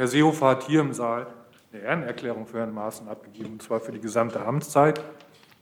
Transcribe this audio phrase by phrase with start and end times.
[0.00, 1.26] Herr Seehofer hat hier im Saal
[1.70, 4.98] eine Ehrenerklärung für Herrn Maaßen abgegeben, und zwar für die gesamte Amtszeit.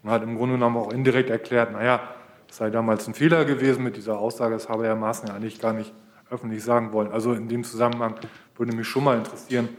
[0.04, 2.00] Und hat im Grunde genommen auch indirekt erklärt, naja,
[2.48, 5.60] es sei damals ein Fehler gewesen mit dieser Aussage, das habe Herr Maaßen ja eigentlich
[5.60, 5.92] gar nicht
[6.30, 7.10] öffentlich sagen wollen.
[7.10, 8.14] Also in dem Zusammenhang
[8.56, 9.70] würde mich schon mal interessieren,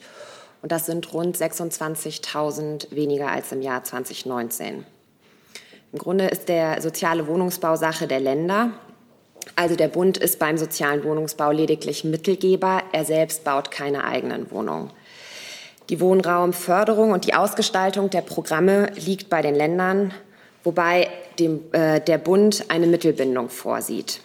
[0.62, 4.86] und das sind rund 26.000 weniger als im Jahr 2019.
[5.92, 8.70] Im Grunde ist der soziale Wohnungsbau Sache der Länder.
[9.56, 12.84] Also der Bund ist beim sozialen Wohnungsbau lediglich Mittelgeber.
[12.92, 14.92] Er selbst baut keine eigenen Wohnungen.
[15.90, 20.14] Die Wohnraumförderung und die Ausgestaltung der Programme liegt bei den Ländern,
[20.64, 24.22] wobei dem, äh, der Bund eine Mittelbindung vorsieht.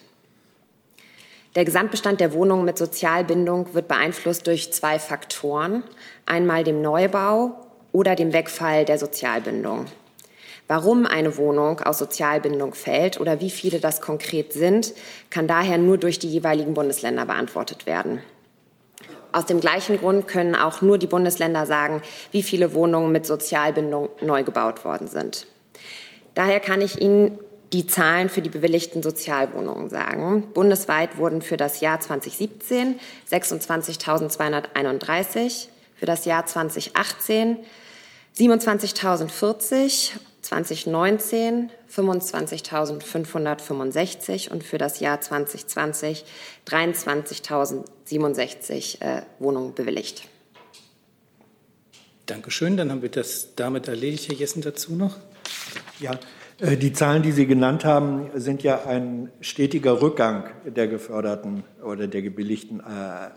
[1.56, 5.82] Der Gesamtbestand der Wohnungen mit Sozialbindung wird beeinflusst durch zwei Faktoren,
[6.26, 7.52] einmal dem Neubau
[7.90, 9.86] oder dem Wegfall der Sozialbindung.
[10.68, 14.92] Warum eine Wohnung aus Sozialbindung fällt oder wie viele das konkret sind,
[15.30, 18.20] kann daher nur durch die jeweiligen Bundesländer beantwortet werden.
[19.32, 24.08] Aus dem gleichen Grund können auch nur die Bundesländer sagen, wie viele Wohnungen mit Sozialbindung
[24.20, 25.46] neu gebaut worden sind.
[26.34, 27.38] Daher kann ich Ihnen
[27.72, 30.48] die Zahlen für die bewilligten Sozialwohnungen sagen.
[30.54, 32.98] Bundesweit wurden für das Jahr 2017
[33.30, 37.58] 26.231, für das Jahr 2018
[38.38, 46.24] 27.040, 2019 25.565 und für das Jahr 2020
[46.66, 50.22] 23.067 äh, Wohnungen bewilligt.
[52.26, 52.76] Dankeschön.
[52.76, 54.28] Dann haben wir das damit erledigt.
[54.28, 55.16] Herr Jessen dazu noch?
[55.98, 56.20] Ja,
[56.60, 62.06] äh, die Zahlen, die Sie genannt haben, sind ja ein stetiger Rückgang der geförderten oder
[62.06, 62.84] der gebilligten äh,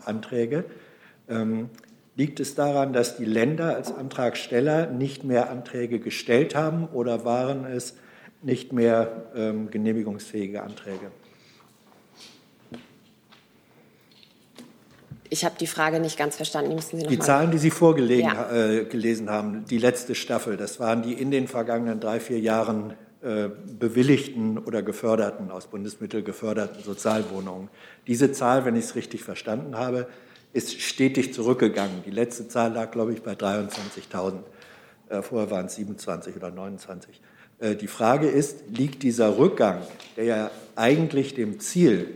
[0.04, 0.64] Anträge.
[1.28, 1.70] Ähm,
[2.14, 7.64] Liegt es daran, dass die Länder als Antragsteller nicht mehr Anträge gestellt haben oder waren
[7.64, 7.96] es
[8.42, 11.10] nicht mehr ähm, genehmigungsfähige Anträge?
[15.30, 16.70] Ich habe die Frage nicht ganz verstanden.
[16.70, 18.52] Die, müssen Sie noch die Zahlen, die Sie vorgelesen ja.
[18.52, 22.92] äh, gelesen haben, die letzte Staffel, das waren die in den vergangenen drei, vier Jahren
[23.22, 23.48] äh,
[23.78, 27.70] bewilligten oder geförderten, aus Bundesmitteln geförderten Sozialwohnungen.
[28.06, 30.06] Diese Zahl, wenn ich es richtig verstanden habe,
[30.52, 32.02] ist stetig zurückgegangen.
[32.04, 34.40] Die letzte Zahl lag, glaube ich, bei 23.000.
[35.08, 37.20] Äh, vorher waren es 27 oder 29.
[37.62, 39.78] Äh, die Frage ist, liegt dieser Rückgang,
[40.16, 42.08] der ja eigentlich dem Ziel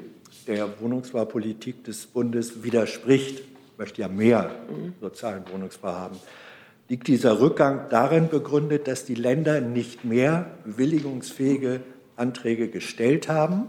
[0.47, 3.43] der Wohnungsbaupolitik des Bundes widerspricht,
[3.79, 4.51] möchte ja mehr
[5.01, 6.17] sozialen Wohnungsbau haben,
[6.89, 11.81] liegt dieser Rückgang darin begründet, dass die Länder nicht mehr bewilligungsfähige
[12.17, 13.67] Anträge gestellt haben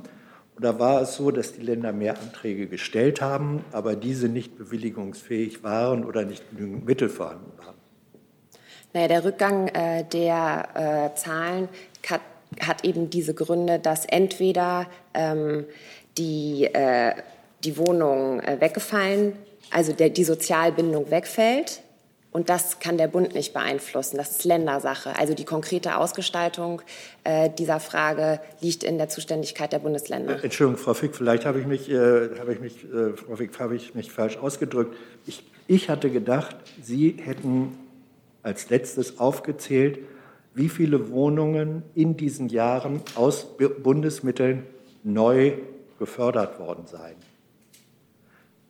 [0.58, 5.64] oder war es so, dass die Länder mehr Anträge gestellt haben, aber diese nicht bewilligungsfähig
[5.64, 7.77] waren oder nicht genügend Mittel vorhanden waren?
[8.94, 11.70] Naja, der Rückgang äh, der äh, Zahlen
[12.10, 12.22] hat,
[12.62, 15.66] hat, eben diese Gründe, dass entweder ähm,
[16.18, 17.14] die, äh,
[17.64, 19.34] die Wohnungen äh, weggefallen,
[19.72, 21.82] also der, die Sozialbindung wegfällt,
[22.32, 24.18] und das kann der Bund nicht beeinflussen.
[24.18, 25.18] Das ist Ländersache.
[25.18, 26.84] Also die konkrete Ausgestaltung
[27.24, 30.36] äh, dieser Frage liegt in der Zuständigkeit der Bundesländer.
[30.36, 33.96] Äh, Entschuldigung, Frau Fick, vielleicht habe ich mich, habe ich mich, Frau Fick, habe ich
[33.96, 34.96] mich falsch ausgedrückt.
[35.26, 37.76] Ich, ich hatte gedacht, Sie hätten
[38.44, 40.00] als letztes aufgezählt,
[40.54, 43.48] wie viele Wohnungen in diesen Jahren aus
[43.84, 44.64] Bundesmitteln
[45.04, 45.54] neu
[46.00, 47.16] gefördert worden seien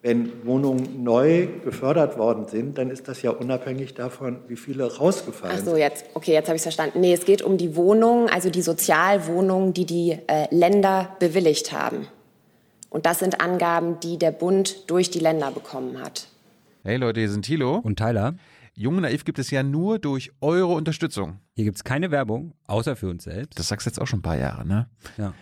[0.08, 5.58] wenn Wohnungen neu gefördert worden sind, dann ist das ja unabhängig davon, wie viele rausgefallen
[5.58, 5.68] sind.
[5.68, 7.02] Ach so, jetzt, okay, jetzt habe ich es verstanden.
[7.02, 12.08] Nee, es geht um die Wohnungen, also die Sozialwohnungen, die die äh, Länder bewilligt haben.
[12.90, 16.30] Und das sind Angaben, die der Bund durch die Länder bekommen hat.
[16.84, 18.36] Hey Leute, hier sind Thilo und Tyler.
[18.80, 21.40] Jung Naiv gibt es ja nur durch eure Unterstützung.
[21.56, 23.58] Hier gibt es keine Werbung, außer für uns selbst.
[23.58, 24.88] Das sagst du jetzt auch schon ein paar Jahre, ne?
[25.18, 25.34] Ja.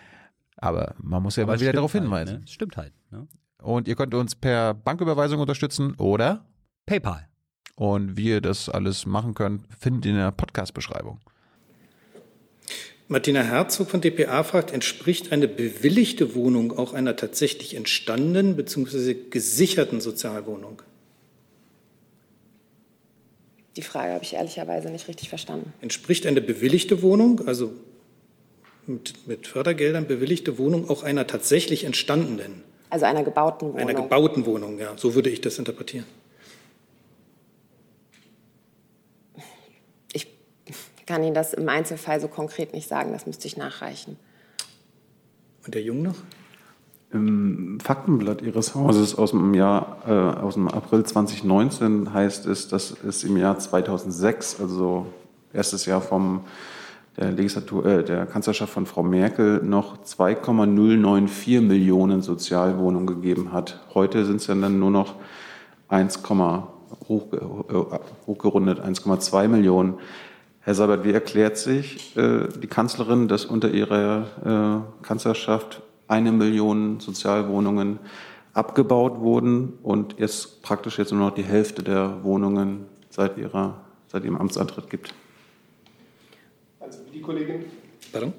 [0.55, 2.39] Aber man muss ja Aber mal wieder darauf halt, hinweisen.
[2.39, 2.47] Ne?
[2.47, 2.93] Stimmt halt.
[3.11, 3.27] Ne?
[3.61, 6.45] Und ihr könnt uns per Banküberweisung unterstützen oder
[6.85, 7.27] PayPal.
[7.75, 11.19] Und wie ihr das alles machen könnt, findet ihr in der Podcast-Beschreibung.
[13.09, 19.13] Martina Herzog von dpa fragt, entspricht eine bewilligte Wohnung auch einer tatsächlich entstandenen bzw.
[19.29, 20.81] gesicherten Sozialwohnung?
[23.75, 25.73] Die Frage habe ich ehrlicherweise nicht richtig verstanden.
[25.81, 27.73] Entspricht eine bewilligte Wohnung, also
[28.87, 32.63] mit, mit Fördergeldern bewilligte Wohnung, auch einer tatsächlich entstandenen?
[32.89, 33.79] Also einer gebauten Wohnung.
[33.79, 34.97] Einer gebauten Wohnung, ja.
[34.97, 36.05] So würde ich das interpretieren.
[40.13, 40.27] Ich
[41.05, 43.11] kann Ihnen das im Einzelfall so konkret nicht sagen.
[43.11, 44.17] Das müsste ich nachreichen.
[45.65, 46.15] Und der Jung noch?
[47.15, 52.93] Im Faktenblatt Ihres Hauses aus dem Jahr, äh, aus dem April 2019 heißt es, dass
[53.07, 55.05] es im Jahr 2006, also
[55.53, 56.41] erstes Jahr vom
[57.15, 63.79] der Legislatur, äh, der Kanzlerschaft von Frau Merkel noch 2,094 Millionen Sozialwohnungen gegeben hat.
[63.93, 65.15] Heute sind es dann nur noch
[65.87, 66.21] 1,
[67.07, 67.97] hoch, äh,
[68.27, 69.93] hochgerundet 1,2 Millionen.
[70.59, 76.99] Herr Sabat, wie erklärt sich äh, die Kanzlerin, dass unter ihrer äh, Kanzlerschaft eine Million
[76.99, 77.99] Sozialwohnungen
[78.53, 84.23] abgebaut wurden und es praktisch jetzt nur noch die Hälfte der Wohnungen seit, ihrer, seit
[84.23, 85.13] ihrem Amtsantritt gibt.
[86.79, 87.65] Also wie die Kollegin.
[88.11, 88.33] Pardon?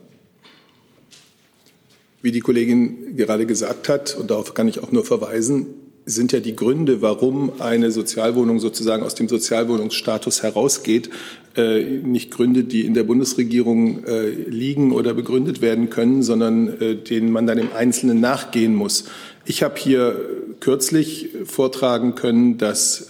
[2.23, 5.67] Wie die Kollegin gerade gesagt hat, und darauf kann ich auch nur verweisen,
[6.09, 11.11] sind ja die Gründe, warum eine Sozialwohnung sozusagen aus dem Sozialwohnungsstatus herausgeht,
[11.57, 16.95] äh, nicht Gründe, die in der Bundesregierung äh, liegen oder begründet werden können, sondern äh,
[16.95, 19.07] denen man dann im Einzelnen nachgehen muss.
[19.45, 20.17] Ich habe hier
[20.61, 23.07] kürzlich vortragen können, dass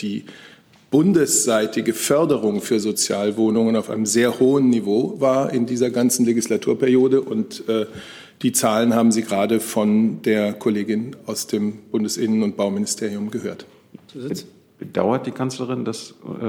[0.00, 0.24] die
[0.92, 7.64] bundesseitige Förderung für Sozialwohnungen auf einem sehr hohen Niveau war in dieser ganzen Legislaturperiode und
[8.42, 13.66] die Zahlen haben Sie gerade von der Kollegin aus dem Bundesinnen- und Bauministerium gehört.
[14.78, 16.44] Bedauert die Kanzlerin, dass äh,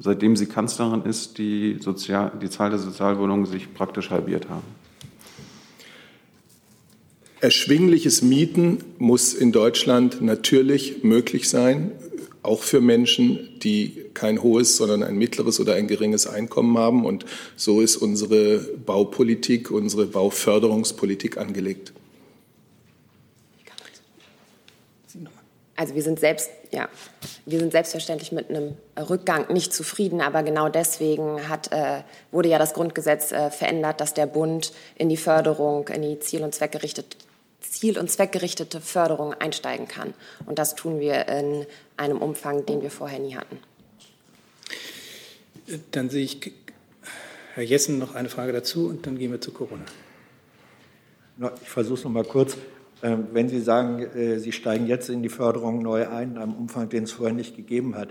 [0.00, 4.64] seitdem sie Kanzlerin ist, die, Sozial die Zahl der Sozialwohnungen sich praktisch halbiert haben?
[7.40, 11.92] Erschwingliches Mieten muss in Deutschland natürlich möglich sein
[12.42, 17.04] auch für Menschen, die kein hohes, sondern ein mittleres oder ein geringes Einkommen haben.
[17.04, 17.24] Und
[17.56, 21.92] so ist unsere Baupolitik, unsere Bauförderungspolitik angelegt.
[25.78, 26.88] Also wir sind selbst, ja,
[27.46, 32.02] wir sind selbstverständlich mit einem Rückgang nicht zufrieden, aber genau deswegen hat, äh,
[32.32, 36.42] wurde ja das Grundgesetz äh, verändert, dass der Bund in die Förderung, in die ziel-
[36.42, 37.16] und zweckgerichtete
[37.70, 40.14] ziel- und zweckgerichtete Förderung einsteigen kann.
[40.46, 41.66] Und das tun wir in
[41.96, 43.58] einem Umfang, den wir vorher nie hatten.
[45.90, 46.52] Dann sehe ich
[47.54, 49.84] Herr Jessen noch eine Frage dazu und dann gehen wir zu Corona.
[51.62, 52.56] Ich versuche es noch mal kurz.
[53.02, 56.54] Ähm, wenn Sie sagen, äh, Sie steigen jetzt in die Förderung neu ein, in einem
[56.54, 58.08] Umfang, den es vorher nicht gegeben hat,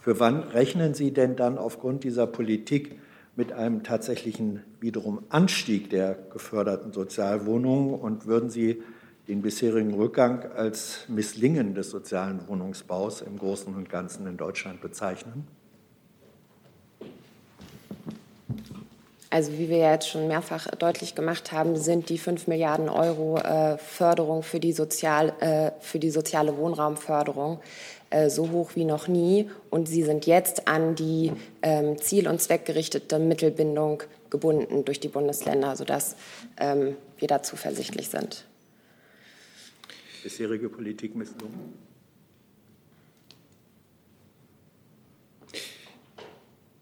[0.00, 2.98] für wann rechnen Sie denn dann aufgrund dieser Politik
[3.36, 8.82] mit einem tatsächlichen wiederum Anstieg der geförderten Sozialwohnungen und würden Sie
[9.28, 15.46] den bisherigen Rückgang als Misslingen des sozialen Wohnungsbaus im Großen und Ganzen in Deutschland bezeichnen?
[19.30, 23.78] Also wie wir jetzt schon mehrfach deutlich gemacht haben, sind die 5 Milliarden Euro äh,
[23.78, 27.58] Förderung für die, Sozial, äh, für die soziale Wohnraumförderung
[28.10, 29.50] äh, so hoch wie noch nie.
[29.70, 31.32] Und sie sind jetzt an die
[31.62, 36.14] ähm, ziel- und zweckgerichtete Mittelbindung gebunden durch die Bundesländer, sodass
[36.60, 38.44] ähm, wir da zuversichtlich sind.
[40.24, 41.74] Bisherige Politik misslungen?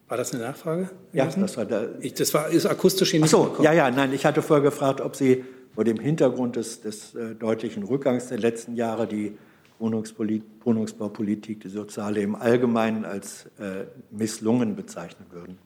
[0.07, 0.89] War das eine Nachfrage?
[1.11, 1.89] Ja, das war, da.
[1.99, 3.13] Ich, das war ist akustisch.
[3.21, 5.43] Ach so, ja, ja, nein, ich hatte vorher gefragt, ob Sie
[5.75, 9.37] vor dem Hintergrund des, des äh, deutlichen Rückgangs der letzten Jahre die
[9.79, 15.57] Wohnungsbaupolitik, die soziale im Allgemeinen als äh, misslungen bezeichnen würden.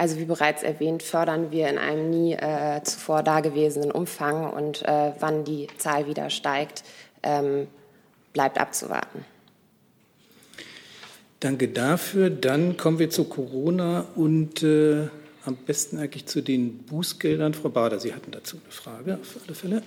[0.00, 5.12] Also wie bereits erwähnt, fördern wir in einem nie äh, zuvor dagewesenen Umfang und äh,
[5.20, 6.84] wann die Zahl wieder steigt,
[7.22, 7.66] ähm,
[8.32, 9.26] bleibt abzuwarten.
[11.40, 12.30] Danke dafür.
[12.30, 15.08] Dann kommen wir zu Corona und äh,
[15.44, 17.52] am besten eigentlich zu den Bußgeldern.
[17.52, 19.82] Frau Bader, Sie hatten dazu eine Frage auf alle Fälle.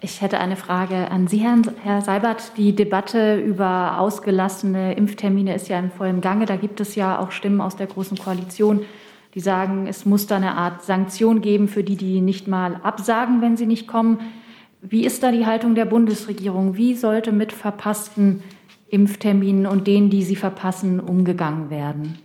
[0.00, 1.44] Ich hätte eine Frage an Sie,
[1.82, 2.52] Herr Seibert.
[2.56, 6.46] Die Debatte über ausgelassene Impftermine ist ja im vollen Gange.
[6.46, 8.84] Da gibt es ja auch Stimmen aus der Großen Koalition,
[9.34, 13.40] die sagen, es muss da eine Art Sanktion geben für die, die nicht mal absagen,
[13.42, 14.20] wenn sie nicht kommen.
[14.80, 16.76] Wie ist da die Haltung der Bundesregierung?
[16.76, 18.42] Wie sollte mit verpassten
[18.88, 22.18] Impfterminen und denen, die sie verpassen, umgegangen werden?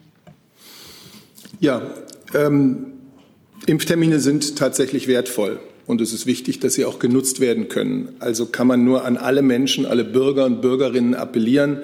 [1.60, 1.82] Ja,
[2.34, 2.86] ähm,
[3.66, 5.60] Impftermine sind tatsächlich wertvoll.
[5.86, 8.10] Und es ist wichtig, dass sie auch genutzt werden können.
[8.20, 11.80] Also kann man nur an alle Menschen, alle Bürger und Bürgerinnen appellieren,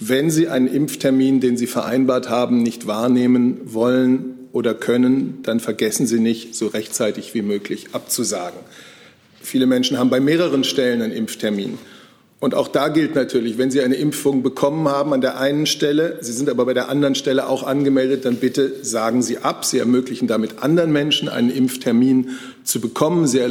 [0.00, 6.06] wenn sie einen Impftermin, den sie vereinbart haben, nicht wahrnehmen wollen oder können, dann vergessen
[6.06, 8.60] sie nicht, so rechtzeitig wie möglich abzusagen.
[9.40, 11.78] Viele Menschen haben bei mehreren Stellen einen Impftermin.
[12.40, 16.16] Und auch da gilt natürlich, wenn Sie eine Impfung bekommen haben an der einen Stelle,
[16.22, 19.66] Sie sind aber bei der anderen Stelle auch angemeldet, dann bitte sagen Sie ab.
[19.66, 22.30] Sie ermöglichen damit anderen Menschen einen Impftermin
[22.64, 23.26] zu bekommen.
[23.26, 23.42] Sie,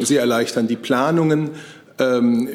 [0.00, 1.50] Sie erleichtern die Planungen,
[2.00, 2.48] ähm,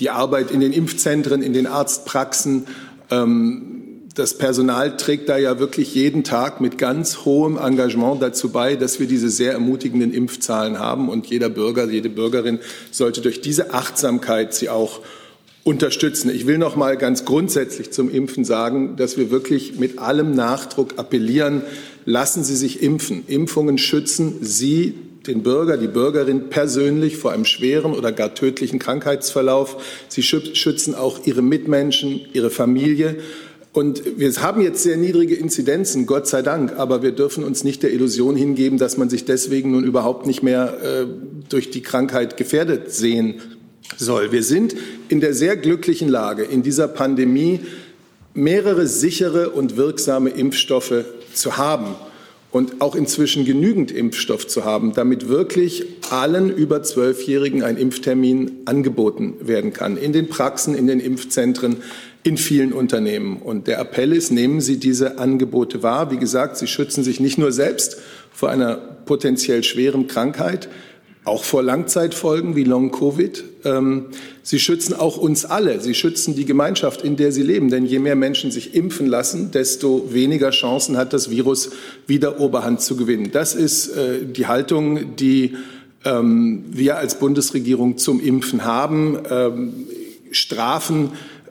[0.00, 2.66] die Arbeit in den Impfzentren, in den Arztpraxen.
[3.12, 3.79] Ähm,
[4.14, 8.98] das Personal trägt da ja wirklich jeden Tag mit ganz hohem Engagement dazu bei, dass
[8.98, 11.08] wir diese sehr ermutigenden Impfzahlen haben.
[11.08, 12.58] Und jeder Bürger, jede Bürgerin
[12.90, 15.00] sollte durch diese Achtsamkeit sie auch
[15.62, 16.30] unterstützen.
[16.34, 20.98] Ich will noch mal ganz grundsätzlich zum Impfen sagen, dass wir wirklich mit allem Nachdruck
[20.98, 21.62] appellieren,
[22.04, 23.24] lassen Sie sich impfen.
[23.28, 24.94] Impfungen schützen Sie,
[25.26, 29.76] den Bürger, die Bürgerin persönlich vor einem schweren oder gar tödlichen Krankheitsverlauf.
[30.08, 33.18] Sie schützen auch Ihre Mitmenschen, Ihre Familie.
[33.72, 37.84] Und wir haben jetzt sehr niedrige Inzidenzen, Gott sei Dank, aber wir dürfen uns nicht
[37.84, 41.06] der Illusion hingeben, dass man sich deswegen nun überhaupt nicht mehr äh,
[41.48, 43.40] durch die Krankheit gefährdet sehen
[43.96, 44.32] soll.
[44.32, 44.74] Wir sind
[45.08, 47.60] in der sehr glücklichen Lage, in dieser Pandemie
[48.34, 51.94] mehrere sichere und wirksame Impfstoffe zu haben
[52.50, 59.34] und auch inzwischen genügend Impfstoff zu haben, damit wirklich allen über Zwölfjährigen ein Impftermin angeboten
[59.40, 61.76] werden kann, in den Praxen, in den Impfzentren,
[62.22, 63.38] in vielen Unternehmen.
[63.38, 66.10] Und der Appell ist, nehmen Sie diese Angebote wahr.
[66.10, 67.96] Wie gesagt, Sie schützen sich nicht nur selbst
[68.32, 70.68] vor einer potenziell schweren Krankheit,
[71.24, 73.44] auch vor Langzeitfolgen wie Long-Covid.
[73.64, 74.06] Ähm,
[74.42, 75.80] sie schützen auch uns alle.
[75.80, 77.70] Sie schützen die Gemeinschaft, in der sie leben.
[77.70, 81.70] Denn je mehr Menschen sich impfen lassen, desto weniger Chancen hat das Virus
[82.06, 83.30] wieder Oberhand zu gewinnen.
[83.32, 85.56] Das ist äh, die Haltung, die
[86.04, 89.18] ähm, wir als Bundesregierung zum Impfen haben.
[89.30, 89.72] Ähm,
[90.30, 91.10] Strafen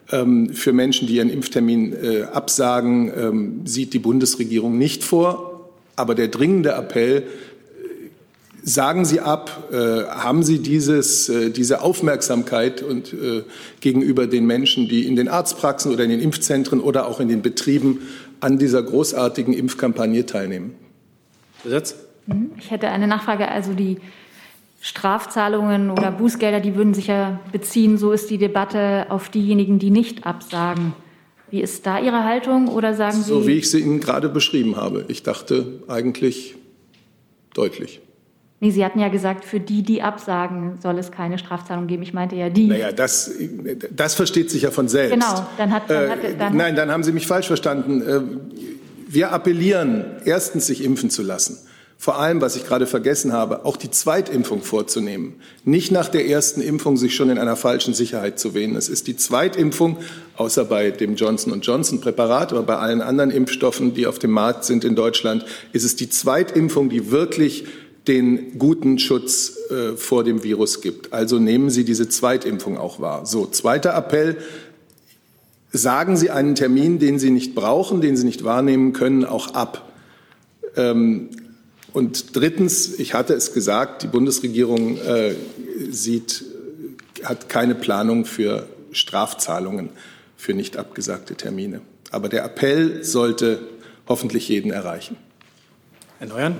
[0.10, 5.70] für Menschen, die ihren Impftermin äh, absagen, sieht die Bundesregierung nicht vor.
[5.96, 7.28] Aber der dringende Appell
[8.64, 13.44] Sagen Sie ab, äh, haben Sie dieses, äh, diese Aufmerksamkeit und, äh,
[13.80, 17.42] gegenüber den Menschen, die in den Arztpraxen oder in den Impfzentren oder auch in den
[17.42, 18.02] Betrieben
[18.42, 20.76] an dieser großartigen Impfkampagne teilnehmen?
[21.64, 21.96] Besatz?
[22.28, 22.52] Mhm.
[22.58, 23.48] Ich hätte eine Nachfrage.
[23.48, 23.98] Also die
[24.82, 29.90] Strafzahlungen oder Bußgelder, die würden sich ja beziehen, so ist die Debatte auf diejenigen, die
[29.90, 30.94] nicht absagen.
[31.52, 33.24] Wie ist da Ihre Haltung oder sagen Sie?
[33.24, 35.06] So wie ich sie Ihnen gerade beschrieben habe.
[35.08, 36.56] Ich dachte eigentlich
[37.54, 38.02] deutlich.
[38.62, 42.04] Nee, Sie hatten ja gesagt, für die, die absagen, soll es keine Strafzahlung geben.
[42.04, 42.68] Ich meinte ja die.
[42.68, 43.32] Naja, das,
[43.90, 45.14] das versteht sich ja von selbst.
[45.14, 48.02] Genau, dann hat, dann hat, dann Nein, dann haben Sie mich falsch verstanden.
[48.02, 48.22] Äh,
[49.08, 51.58] wir appellieren, erstens sich impfen zu lassen.
[52.02, 55.36] Vor allem, was ich gerade vergessen habe, auch die Zweitimpfung vorzunehmen.
[55.66, 58.78] Nicht nach der ersten Impfung sich schon in einer falschen Sicherheit zu wähnen.
[58.78, 59.98] Es ist die Zweitimpfung,
[60.38, 64.64] außer bei dem Johnson Johnson Präparat, aber bei allen anderen Impfstoffen, die auf dem Markt
[64.64, 67.66] sind in Deutschland, ist es die Zweitimpfung, die wirklich
[68.08, 71.12] den guten Schutz äh, vor dem Virus gibt.
[71.12, 73.26] Also nehmen Sie diese Zweitimpfung auch wahr.
[73.26, 74.38] So, zweiter Appell.
[75.74, 79.92] Sagen Sie einen Termin, den Sie nicht brauchen, den Sie nicht wahrnehmen können, auch ab.
[80.78, 81.30] Ähm,
[81.94, 85.36] und drittens, ich hatte es gesagt, die Bundesregierung äh,
[85.90, 86.44] sieht,
[87.24, 89.90] hat keine Planung für Strafzahlungen
[90.38, 91.82] für nicht abgesagte Termine.
[92.12, 93.60] Aber der Appell sollte
[94.08, 95.18] hoffentlich jeden erreichen.
[96.20, 96.56] Herr Neuern.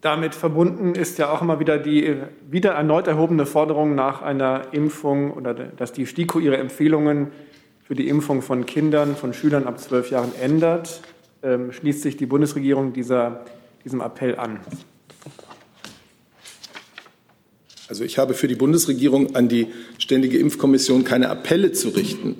[0.00, 2.16] Damit verbunden ist ja auch immer wieder die
[2.48, 7.32] wieder erneut erhobene Forderung nach einer Impfung oder dass die STIKO ihre Empfehlungen
[7.82, 11.00] für die Impfung von Kindern, von Schülern ab zwölf Jahren ändert.
[11.42, 13.44] Ähm, schließt sich die Bundesregierung dieser,
[13.84, 14.60] diesem Appell an?
[17.88, 19.68] Also ich habe für die Bundesregierung an die
[19.98, 22.36] Ständige Impfkommission keine Appelle zu richten.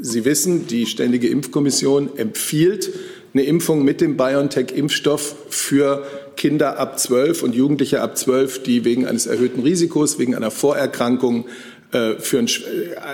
[0.00, 2.90] Sie wissen, die Ständige Impfkommission empfiehlt
[3.34, 9.06] eine Impfung mit dem BioNTech-Impfstoff für Kinder ab 12 und Jugendliche ab 12, die wegen
[9.06, 11.46] eines erhöhten Risikos, wegen einer Vorerkrankung
[11.92, 12.48] äh, für ein,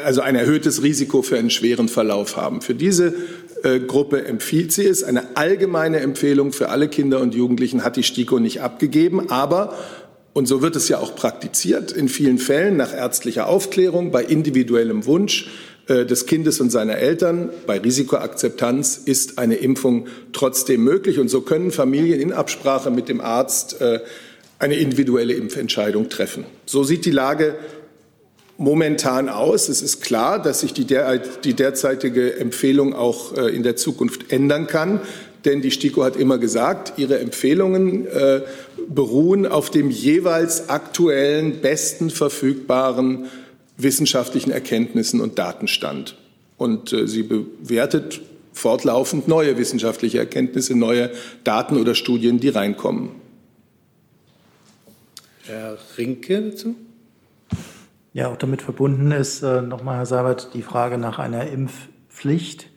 [0.05, 2.61] also ein erhöhtes Risiko für einen schweren Verlauf haben.
[2.61, 3.13] Für diese äh,
[3.63, 5.05] Gruppe empfiehlt sie es.
[5.05, 9.75] Eine allgemeine Empfehlung für alle Kinder und Jugendlichen hat die STIKO nicht abgegeben, aber
[10.33, 15.05] und so wird es ja auch praktiziert in vielen Fällen nach ärztlicher Aufklärung, bei individuellem
[15.07, 15.51] Wunsch
[15.89, 17.51] äh, des Kindes und seiner Eltern.
[17.67, 21.19] Bei Risikoakzeptanz ist eine Impfung trotzdem möglich.
[21.19, 24.01] Und so können Familien in Absprache mit dem Arzt äh,
[24.61, 26.45] eine individuelle Impfentscheidung treffen.
[26.65, 27.57] So sieht die Lage
[28.61, 29.71] momentan aus.
[29.71, 34.31] Es ist klar, dass sich die, der, die derzeitige Empfehlung auch äh, in der Zukunft
[34.31, 35.01] ändern kann.
[35.47, 38.43] denn die STIKO hat immer gesagt, ihre Empfehlungen äh,
[38.87, 43.31] beruhen auf dem jeweils aktuellen, besten verfügbaren
[43.79, 46.17] wissenschaftlichen Erkenntnissen und Datenstand.
[46.59, 48.21] Und äh, sie bewertet
[48.53, 51.11] fortlaufend neue wissenschaftliche Erkenntnisse, neue
[51.45, 53.13] Daten oder Studien, die reinkommen.
[55.47, 56.75] Herr Rinke dazu?
[58.13, 62.69] Ja, auch damit verbunden ist äh, nochmal, Herr Seibert, die Frage nach einer Impfpflicht,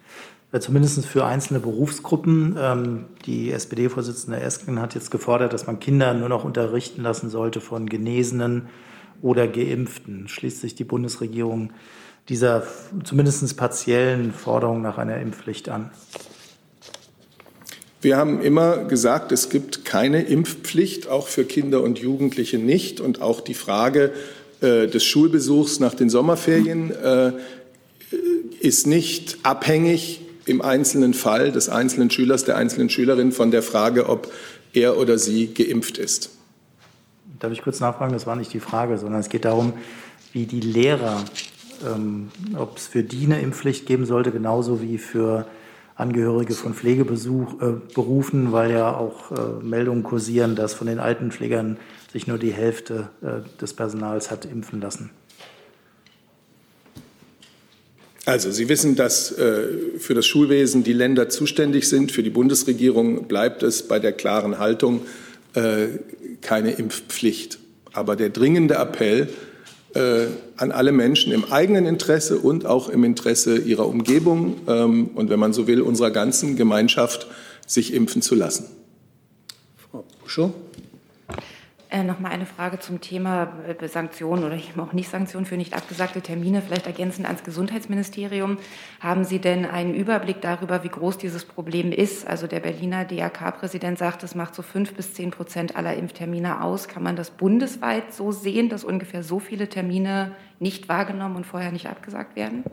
[0.52, 2.56] äh, zumindest für einzelne Berufsgruppen.
[2.60, 7.62] Ähm, die SPD-Vorsitzende Esken hat jetzt gefordert, dass man Kinder nur noch unterrichten lassen sollte
[7.62, 8.68] von Genesenen
[9.24, 10.28] oder Geimpften.
[10.28, 11.72] Schließt sich die Bundesregierung
[12.30, 12.64] dieser
[13.04, 15.90] zumindest partiellen Forderung nach einer Impfpflicht an?
[18.02, 23.00] Wir haben immer gesagt, es gibt keine Impfpflicht, auch für Kinder und Jugendliche nicht.
[23.00, 24.12] Und auch die Frage
[24.64, 27.34] äh, des Schulbesuchs nach den Sommerferien äh,
[28.62, 34.08] ist nicht abhängig im einzelnen Fall des einzelnen Schülers, der einzelnen Schülerin von der Frage,
[34.08, 34.32] ob
[34.74, 36.32] er oder sie geimpft ist.
[37.40, 38.14] Darf ich kurz nachfragen?
[38.14, 39.74] Das war nicht die Frage, sondern es geht darum,
[40.32, 41.24] wie die Lehrer,
[41.86, 45.46] ähm, ob es für die eine Impfpflicht geben sollte, genauso wie für
[45.96, 51.78] Angehörige von Pflegeberufen, äh, weil ja auch äh, Meldungen kursieren, dass von den Altenpflegern
[52.14, 55.10] sich nur die Hälfte äh, des Personals hat impfen lassen.
[58.26, 59.68] Also Sie wissen, dass äh,
[59.98, 62.12] für das Schulwesen die Länder zuständig sind.
[62.12, 65.02] Für die Bundesregierung bleibt es bei der klaren Haltung
[65.56, 65.88] äh,
[66.42, 67.60] keine Impfpflicht.
[67.92, 69.28] Aber der dringende Appell
[69.94, 75.30] äh, an alle Menschen im eigenen Interesse und auch im Interesse ihrer Umgebung ähm, und
[75.30, 77.28] wenn man so will, unserer ganzen Gemeinschaft,
[77.68, 78.68] sich impfen zu lassen.
[79.78, 80.52] Frau Buschow.
[81.94, 85.76] Äh, Nochmal eine Frage zum Thema äh, Sanktionen oder eben auch nicht Sanktionen für nicht
[85.76, 88.58] abgesagte Termine, vielleicht ergänzend ans Gesundheitsministerium.
[89.00, 92.26] Haben Sie denn einen Überblick darüber, wie groß dieses Problem ist?
[92.26, 96.88] Also der Berliner DRK-Präsident sagt, es macht so fünf bis zehn Prozent aller Impftermine aus.
[96.88, 101.72] Kann man das bundesweit so sehen, dass ungefähr so viele Termine nicht wahrgenommen und vorher
[101.72, 102.64] nicht abgesagt werden?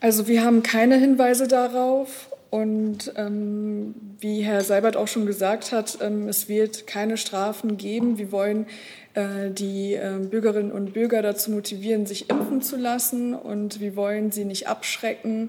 [0.00, 2.31] Also wir haben keine Hinweise darauf.
[2.52, 8.18] Und ähm, wie Herr Seibert auch schon gesagt hat, ähm, es wird keine Strafen geben.
[8.18, 8.66] Wir wollen
[9.14, 13.32] äh, die äh, Bürgerinnen und Bürger dazu motivieren, sich impfen zu lassen.
[13.32, 15.48] Und wir wollen sie nicht abschrecken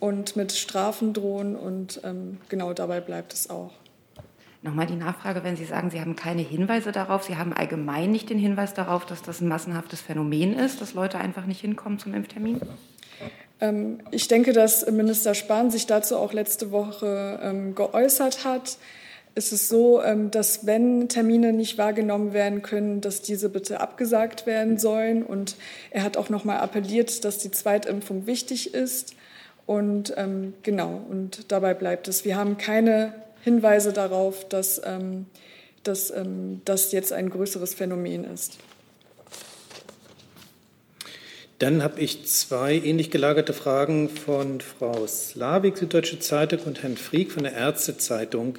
[0.00, 1.54] und mit Strafen drohen.
[1.54, 3.70] Und ähm, genau dabei bleibt es auch.
[4.62, 8.28] Nochmal die Nachfrage, wenn Sie sagen, Sie haben keine Hinweise darauf, Sie haben allgemein nicht
[8.28, 12.12] den Hinweis darauf, dass das ein massenhaftes Phänomen ist, dass Leute einfach nicht hinkommen zum
[12.12, 12.60] Impftermin?
[13.60, 18.78] Ähm, ich denke, dass Minister Spahn sich dazu auch letzte Woche ähm, geäußert hat.
[19.34, 24.46] Es ist so, ähm, dass wenn Termine nicht wahrgenommen werden können, dass diese bitte abgesagt
[24.46, 25.22] werden sollen.
[25.22, 25.56] Und
[25.90, 29.14] er hat auch noch mal appelliert, dass die Zweitimpfung wichtig ist.
[29.66, 30.12] Und
[30.64, 32.24] genau, und dabei bleibt es.
[32.24, 34.80] Wir haben keine Hinweise darauf, dass,
[35.84, 36.12] dass
[36.64, 38.58] das jetzt ein größeres Phänomen ist.
[41.60, 47.32] Dann habe ich zwei ähnlich gelagerte Fragen von Frau Slavik, Süddeutsche Zeitung, und Herrn Frieck
[47.32, 48.56] von der Ärztezeitung.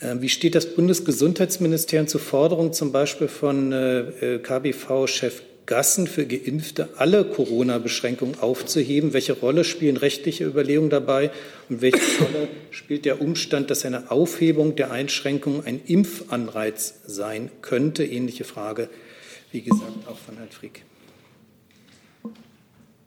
[0.00, 6.88] Ähm, wie steht das Bundesgesundheitsministerium zur Forderung zum Beispiel von äh, KBV-Chef Gassen für Geimpfte
[6.96, 9.12] alle Corona-Beschränkungen aufzuheben?
[9.12, 11.30] Welche Rolle spielen rechtliche Überlegungen dabei?
[11.68, 18.06] Und welche Rolle spielt der Umstand, dass eine Aufhebung der Einschränkungen ein Impfanreiz sein könnte?
[18.06, 18.88] Ähnliche Frage,
[19.52, 20.80] wie gesagt, auch von Herrn Frick.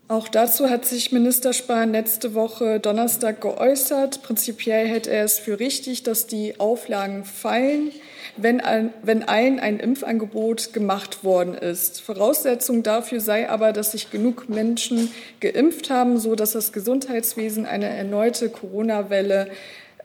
[0.10, 4.24] Auch dazu hat sich Minister Spahn letzte Woche Donnerstag geäußert.
[4.24, 7.92] Prinzipiell hätte er es für richtig, dass die Auflagen fallen,
[8.36, 12.02] wenn, ein, wenn allen ein Impfangebot gemacht worden ist.
[12.02, 17.86] Voraussetzung dafür sei aber, dass sich genug Menschen geimpft haben, so dass das Gesundheitswesen eine
[17.86, 19.52] erneute Corona-Welle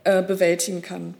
[0.05, 1.15] äh, bewältigen kann.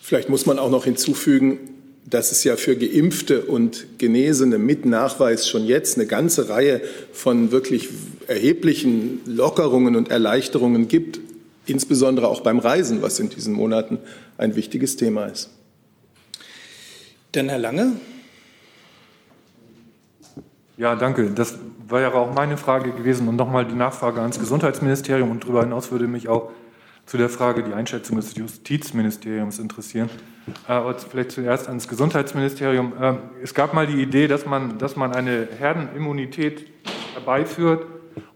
[0.00, 1.71] Vielleicht muss man auch noch hinzufügen,
[2.04, 6.80] dass es ja für Geimpfte und Genesene mit Nachweis schon jetzt eine ganze Reihe
[7.12, 7.88] von wirklich
[8.26, 11.20] erheblichen Lockerungen und Erleichterungen gibt,
[11.66, 13.98] insbesondere auch beim Reisen, was in diesen Monaten
[14.36, 15.50] ein wichtiges Thema ist.
[17.32, 17.92] Dann Herr Lange.
[20.76, 21.30] Ja, danke.
[21.30, 25.62] Das war ja auch meine Frage gewesen und nochmal die Nachfrage ans Gesundheitsministerium und darüber
[25.62, 26.50] hinaus würde mich auch
[27.06, 30.08] zu der Frage die Einschätzung des Justizministeriums interessieren.
[30.66, 32.92] Aber vielleicht zuerst ans Gesundheitsministerium.
[33.00, 36.66] Ähm, es gab mal die Idee, dass man, dass man eine Herdenimmunität
[37.14, 37.86] herbeiführt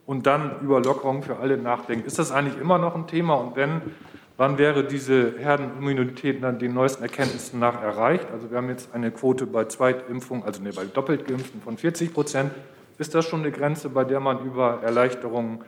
[0.07, 2.07] und dann über Lockerungen für alle nachdenkt.
[2.07, 3.35] Ist das eigentlich immer noch ein Thema?
[3.35, 3.81] Und wenn,
[4.37, 8.27] wann wäre diese Herdenimmunität dann den neuesten Erkenntnissen nach erreicht?
[8.33, 12.15] Also wir haben jetzt eine Quote bei Zweitimpfung, also nee, bei doppelt geimpften von 40
[12.15, 12.53] Prozent.
[12.99, 15.61] Ist das schon eine Grenze, bei der man über Erleichterungen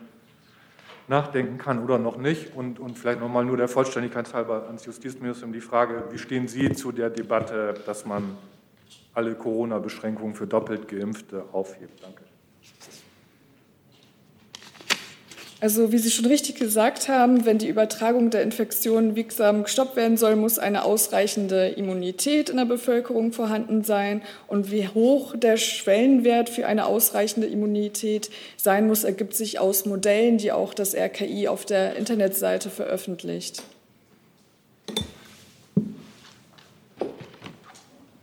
[1.09, 2.55] nachdenken kann oder noch nicht.
[2.55, 6.73] Und, und vielleicht nochmal nur der Vollständigkeit halber ans Justizministerium die Frage, wie stehen Sie
[6.73, 8.37] zu der Debatte, dass man
[9.15, 12.03] alle Corona-Beschränkungen für doppelt Geimpfte aufhebt?
[12.03, 12.23] Danke.
[15.61, 20.17] Also wie Sie schon richtig gesagt haben, wenn die Übertragung der Infektion wirksam gestoppt werden
[20.17, 24.23] soll, muss eine ausreichende Immunität in der Bevölkerung vorhanden sein.
[24.47, 30.39] Und wie hoch der Schwellenwert für eine ausreichende Immunität sein muss, ergibt sich aus Modellen,
[30.39, 33.61] die auch das RKI auf der Internetseite veröffentlicht.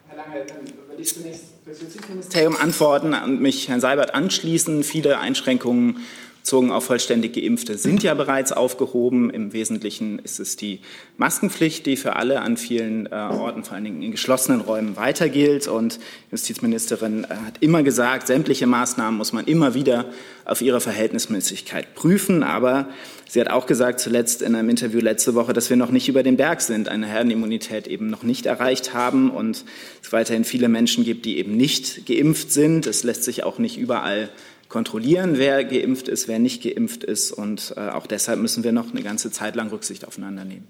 [0.07, 4.83] Herr Lange, dann würde ich zunächst das Justizministerium antworten und mich Herrn Seibert anschließen.
[4.83, 6.05] Viele Einschränkungen
[6.45, 9.31] bezogen auf vollständig Geimpfte sind ja bereits aufgehoben.
[9.31, 10.79] Im Wesentlichen ist es die
[11.17, 15.27] Maskenpflicht, die für alle an vielen äh, Orten, vor allen Dingen in geschlossenen Räumen, weiter
[15.27, 15.67] gilt.
[15.67, 20.05] Und Justizministerin äh, hat immer gesagt, sämtliche Maßnahmen muss man immer wieder
[20.45, 22.43] auf ihre Verhältnismäßigkeit prüfen.
[22.43, 22.89] Aber
[23.27, 26.21] sie hat auch gesagt, zuletzt in einem Interview letzte Woche, dass wir noch nicht über
[26.21, 29.65] den Berg sind, eine Herdenimmunität eben noch nicht erreicht haben und
[30.03, 32.85] es weiterhin viele Menschen gibt, die eben nicht geimpft sind.
[32.85, 34.29] Es lässt sich auch nicht überall
[34.69, 37.31] kontrollieren, wer geimpft ist, wer nicht geimpft ist.
[37.31, 40.67] Und äh, auch deshalb müssen wir noch eine ganze Zeit lang Rücksicht aufeinander nehmen.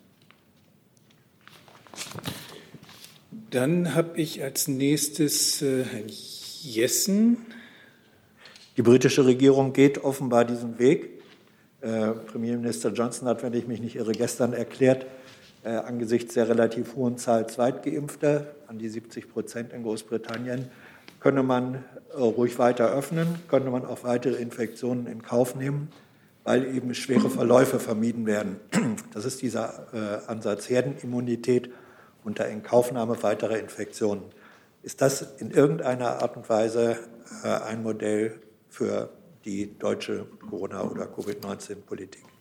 [3.51, 6.07] Dann habe ich als nächstes äh, Herrn
[6.61, 7.37] Jessen.
[8.75, 11.21] Die britische Regierung geht offenbar diesen Weg.
[11.81, 15.05] Äh, Premierminister Johnson hat, wenn ich mich nicht irre, gestern erklärt,
[15.63, 20.67] äh, angesichts der relativ hohen Zahl Zweitgeimpfter, an die 70 Prozent in Großbritannien,
[21.25, 21.83] könne man
[22.13, 25.89] äh, ruhig weiter öffnen, könnte man auch weitere Infektionen in Kauf nehmen,
[26.43, 28.59] weil eben schwere Verläufe vermieden werden.
[29.11, 31.71] Das ist dieser äh, Ansatz Herdenimmunität
[32.23, 34.21] unter Inkaufnahme weiterer Infektionen.
[34.83, 36.99] Ist das in irgendeiner Art und Weise
[37.43, 39.09] äh, ein Modell für
[39.45, 42.34] die deutsche Corona- oder Covid-19-Politik?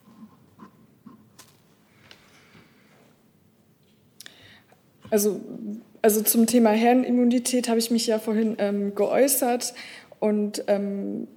[5.15, 5.41] Also
[6.05, 9.73] also zum Thema Herdenimmunität habe ich mich ja vorhin ähm, geäußert.
[10.21, 11.29] Und ähm,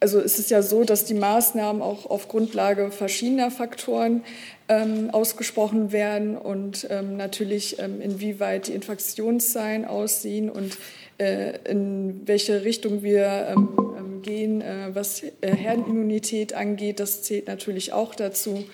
[0.00, 4.22] also es ist ja so, dass die Maßnahmen auch auf Grundlage verschiedener Faktoren
[4.70, 10.78] ähm, ausgesprochen werden und ähm, natürlich ähm, inwieweit die Infektionszahlen aussehen und
[11.18, 16.98] äh, in welche Richtung wir ähm, gehen, äh, was äh, Herdenimmunität angeht.
[16.98, 18.64] Das zählt natürlich auch dazu.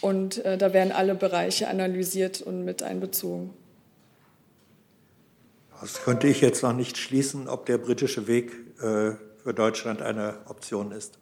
[0.00, 3.50] Und äh, da werden alle Bereiche analysiert und mit einbezogen.
[5.80, 10.38] Das könnte ich jetzt noch nicht schließen, ob der britische Weg äh, für Deutschland eine
[10.46, 11.18] Option ist.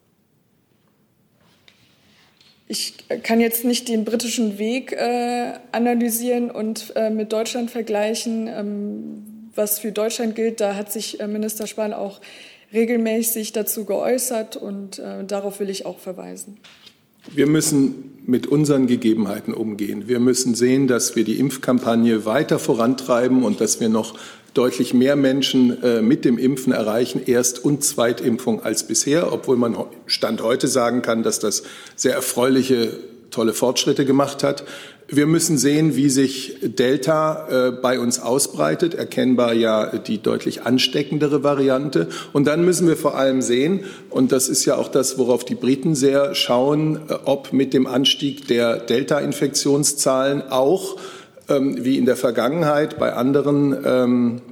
[2.69, 8.47] Ich kann jetzt nicht den britischen Weg äh, analysieren und äh, mit Deutschland vergleichen.
[8.47, 12.21] Ähm, was für Deutschland gilt, da hat sich äh, Minister Spahn auch
[12.73, 16.57] regelmäßig dazu geäußert und äh, darauf will ich auch verweisen.
[17.31, 20.09] Wir müssen mit unseren Gegebenheiten umgehen.
[20.09, 24.19] Wir müssen sehen, dass wir die Impfkampagne weiter vorantreiben und dass wir noch
[24.55, 29.77] deutlich mehr Menschen äh, mit dem Impfen erreichen, Erst- und Zweitimpfung als bisher, obwohl man
[30.07, 31.62] Stand heute sagen kann, dass das
[31.97, 32.93] sehr erfreuliche,
[33.31, 34.65] tolle Fortschritte gemacht hat.
[35.09, 41.43] Wir müssen sehen, wie sich Delta äh, bei uns ausbreitet, erkennbar ja die deutlich ansteckendere
[41.43, 42.09] Variante.
[42.33, 45.55] Und dann müssen wir vor allem sehen, und das ist ja auch das, worauf die
[45.55, 50.97] Briten sehr schauen, äh, ob mit dem Anstieg der Delta-Infektionszahlen auch
[51.49, 54.43] ähm, wie in der Vergangenheit bei anderen ähm,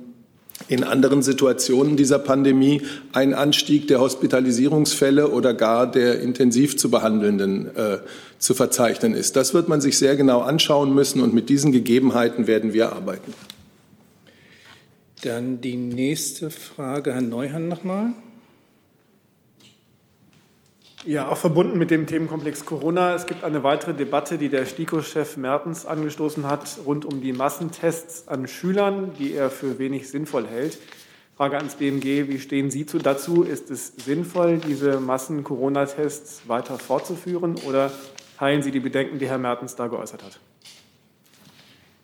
[0.68, 7.74] in anderen Situationen dieser Pandemie ein Anstieg der Hospitalisierungsfälle oder gar der intensiv zu behandelnden
[7.74, 7.98] äh,
[8.38, 9.36] zu verzeichnen ist.
[9.36, 13.34] Das wird man sich sehr genau anschauen müssen und mit diesen Gegebenheiten werden wir arbeiten.
[15.22, 18.12] Dann die nächste Frage, Herr Neuhan nochmal.
[21.06, 23.14] Ja, auch verbunden mit dem Themenkomplex Corona.
[23.14, 28.28] Es gibt eine weitere Debatte, die der STIKO-Chef Mertens angestoßen hat, rund um die Massentests
[28.28, 30.76] an Schülern, die er für wenig sinnvoll hält.
[31.38, 33.44] Frage ans BMG, wie stehen Sie dazu?
[33.44, 37.90] Ist es sinnvoll, diese Massen-Corona-Tests weiter fortzuführen oder
[38.36, 40.38] teilen Sie die Bedenken, die Herr Mertens da geäußert hat?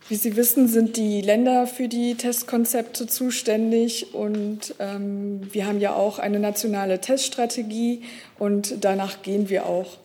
[0.08, 5.94] Wie Sie wissen, sind die Länder für die Testkonzepte zuständig und ähm, wir haben ja
[5.94, 8.04] auch eine nationale Teststrategie
[8.38, 9.98] und danach gehen wir auch.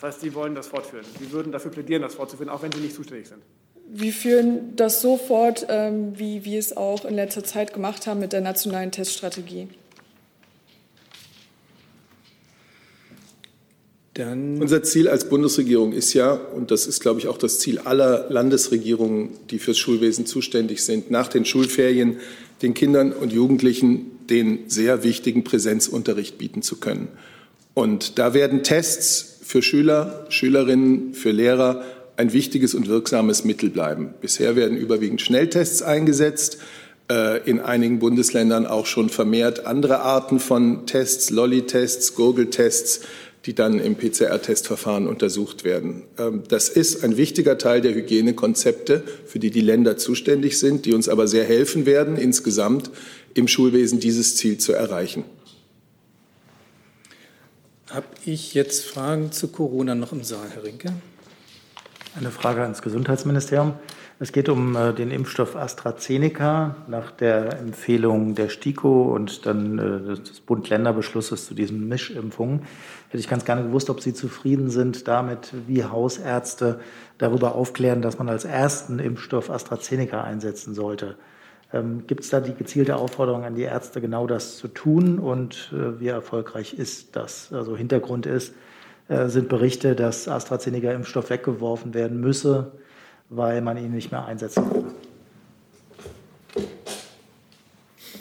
[0.00, 1.04] Das heißt, Sie wollen das fortführen.
[1.20, 3.42] Sie würden dafür plädieren, das fortzuführen, auch wenn Sie nicht zuständig sind.
[3.88, 8.20] Wir führen das so fort, ähm, wie wir es auch in letzter Zeit gemacht haben
[8.20, 9.68] mit der nationalen Teststrategie.
[14.14, 17.78] Dann Unser Ziel als Bundesregierung ist ja, und das ist, glaube ich, auch das Ziel
[17.78, 22.18] aller Landesregierungen, die fürs Schulwesen zuständig sind, nach den Schulferien
[22.60, 27.08] den Kindern und Jugendlichen den sehr wichtigen Präsenzunterricht bieten zu können.
[27.74, 31.82] Und da werden Tests für Schüler, Schülerinnen, für Lehrer
[32.16, 34.12] ein wichtiges und wirksames Mittel bleiben.
[34.20, 36.58] Bisher werden überwiegend Schnelltests eingesetzt,
[37.10, 43.00] äh, in einigen Bundesländern auch schon vermehrt andere Arten von Tests, Lolli-Tests, Gurgeltests,
[43.44, 46.04] die dann im PCR-Testverfahren untersucht werden.
[46.18, 50.94] Ähm, das ist ein wichtiger Teil der Hygienekonzepte, für die die Länder zuständig sind, die
[50.94, 52.90] uns aber sehr helfen werden, insgesamt
[53.34, 55.24] im Schulwesen dieses Ziel zu erreichen.
[57.90, 60.92] Habe ich jetzt Fragen zu Corona noch im Saal, Herr Rinke?
[62.14, 63.74] Eine Frage ans Gesundheitsministerium.
[64.18, 70.14] Es geht um äh, den Impfstoff AstraZeneca nach der Empfehlung der STIKO und dann äh,
[70.14, 72.62] des Bund-Länder-Beschlusses zu diesen Mischimpfungen.
[73.12, 76.80] Hätte ich ganz gerne gewusst, ob Sie zufrieden sind damit, wie Hausärzte
[77.18, 81.16] darüber aufklären, dass man als ersten Impfstoff AstraZeneca einsetzen sollte.
[81.74, 85.18] Ähm, Gibt es da die gezielte Aufforderung an die Ärzte, genau das zu tun?
[85.18, 87.52] Und äh, wie erfolgreich ist das?
[87.52, 88.54] Also Hintergrund ist,
[89.08, 92.72] äh, sind Berichte, dass AstraZeneca-Impfstoff weggeworfen werden müsse,
[93.28, 94.84] weil man ihn nicht mehr einsetzen kann.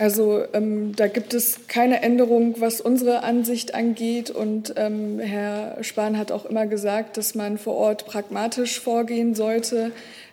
[0.01, 4.31] Also ähm, da gibt es keine Änderung, was unsere Ansicht angeht.
[4.31, 9.91] Und ähm, Herr Spahn hat auch immer gesagt, dass man vor Ort pragmatisch vorgehen sollte.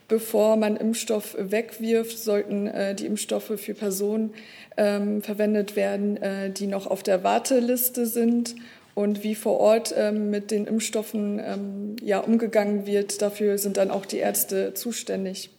[0.08, 4.32] Bevor man Impfstoff wegwirft, sollten äh, die Impfstoffe für Personen
[4.78, 8.54] ähm, verwendet werden, äh, die noch auf der Warteliste sind.
[8.94, 13.90] Und wie vor Ort ähm, mit den Impfstoffen ähm, ja, umgegangen wird, dafür sind dann
[13.90, 15.50] auch die Ärzte zuständig.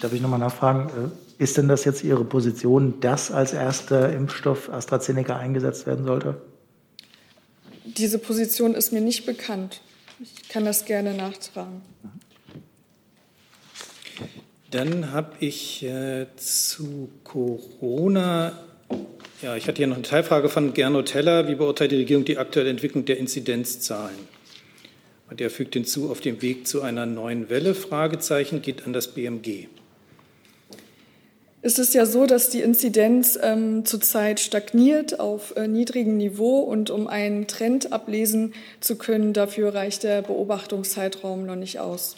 [0.00, 4.68] Darf ich nochmal nachfragen, äh, ist denn das jetzt Ihre Position, dass als erster Impfstoff
[4.68, 6.38] AstraZeneca eingesetzt werden sollte?
[7.84, 9.80] Diese Position ist mir nicht bekannt.
[10.20, 11.80] Ich kann das gerne nachtragen.
[14.70, 18.52] Dann habe ich äh, zu Corona,
[19.40, 21.48] ja, ich hatte hier noch eine Teilfrage von Gernot Teller.
[21.48, 24.28] Wie beurteilt die Regierung die aktuelle Entwicklung der Inzidenzzahlen?
[25.30, 29.08] Und er fügt hinzu, auf dem Weg zu einer neuen Welle, Fragezeichen, geht an das
[29.08, 29.68] BMG.
[31.62, 36.88] Es ist ja so, dass die Inzidenz ähm, zurzeit stagniert auf äh, niedrigem Niveau und
[36.88, 42.16] um einen Trend ablesen zu können, dafür reicht der Beobachtungszeitraum noch nicht aus.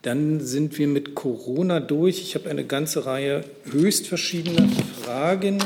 [0.00, 2.22] Dann sind wir mit Corona durch.
[2.22, 4.68] Ich habe eine ganze Reihe höchst verschiedener
[5.02, 5.58] Fragen,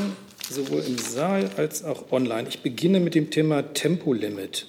[0.49, 2.49] sowohl im Saal als auch online.
[2.49, 4.65] Ich beginne mit dem Thema Tempolimit.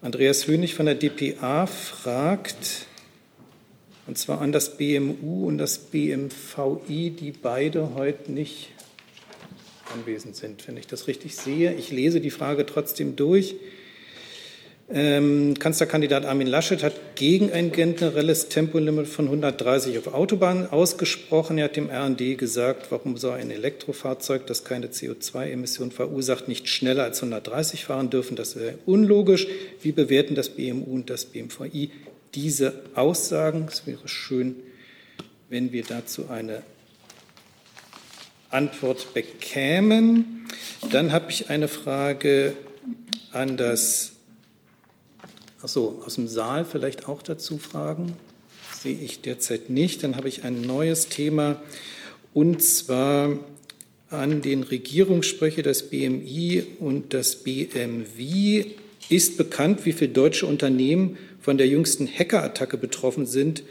[0.00, 2.86] Andreas Hönig von der dpa fragt,
[4.08, 8.70] und zwar an das BMU und das BMVI, die beide heute nicht
[9.94, 11.74] anwesend sind, wenn ich das richtig sehe.
[11.74, 13.56] Ich lese die Frage trotzdem durch.
[14.90, 21.58] Ähm, Kanzlerkandidat Armin Laschet hat gegen ein generelles Tempolimit von 130 auf Autobahnen ausgesprochen.
[21.58, 27.04] Er hat dem RND gesagt, warum soll ein Elektrofahrzeug, das keine CO2-Emissionen verursacht, nicht schneller
[27.04, 28.34] als 130 fahren dürfen.
[28.34, 29.46] Das wäre unlogisch.
[29.82, 31.90] Wie bewerten das BMU und das BMVI
[32.34, 33.66] diese Aussagen?
[33.70, 34.56] Es wäre schön,
[35.48, 36.62] wenn wir dazu eine
[38.50, 40.46] Antwort bekämen.
[40.90, 42.54] Dann habe ich eine Frage
[43.32, 44.12] an das
[45.60, 48.14] Achso, aus dem Saal vielleicht auch dazu Fragen?
[48.80, 50.04] Sehe ich derzeit nicht.
[50.04, 51.60] Dann habe ich ein neues Thema
[52.32, 53.38] und zwar
[54.08, 58.66] an den Regierungssprecher des BMI und das BMW.
[59.08, 61.16] Ist bekannt, wie viele deutsche Unternehmen
[61.48, 63.62] von der jüngsten Hackerattacke betroffen sind?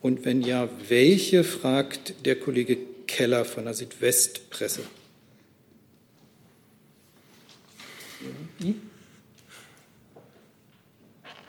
[0.00, 4.80] Und wenn ja, welche, fragt der Kollege Keller von der Südwestpresse.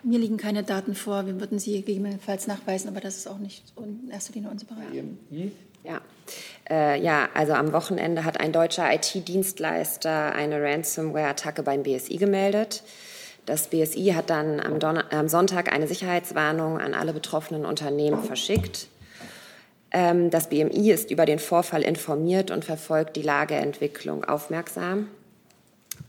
[0.04, 1.26] Mir liegen keine Daten vor.
[1.26, 4.86] Wir würden sie gegebenenfalls nachweisen, aber das ist auch nicht in erster Linie unser Bereich.
[5.84, 6.00] Ja.
[6.70, 12.84] Äh, ja, also am Wochenende hat ein deutscher IT-Dienstleister eine Ransomware-Attacke beim BSI gemeldet.
[13.46, 18.88] Das BSI hat dann am, am, Sonntag eine Sicherheitswarnung an alle betroffenen Unternehmen verschickt.
[19.92, 25.08] Ähm, das BMI ist über den Vorfall informiert und verfolgt die Lageentwicklung aufmerksam.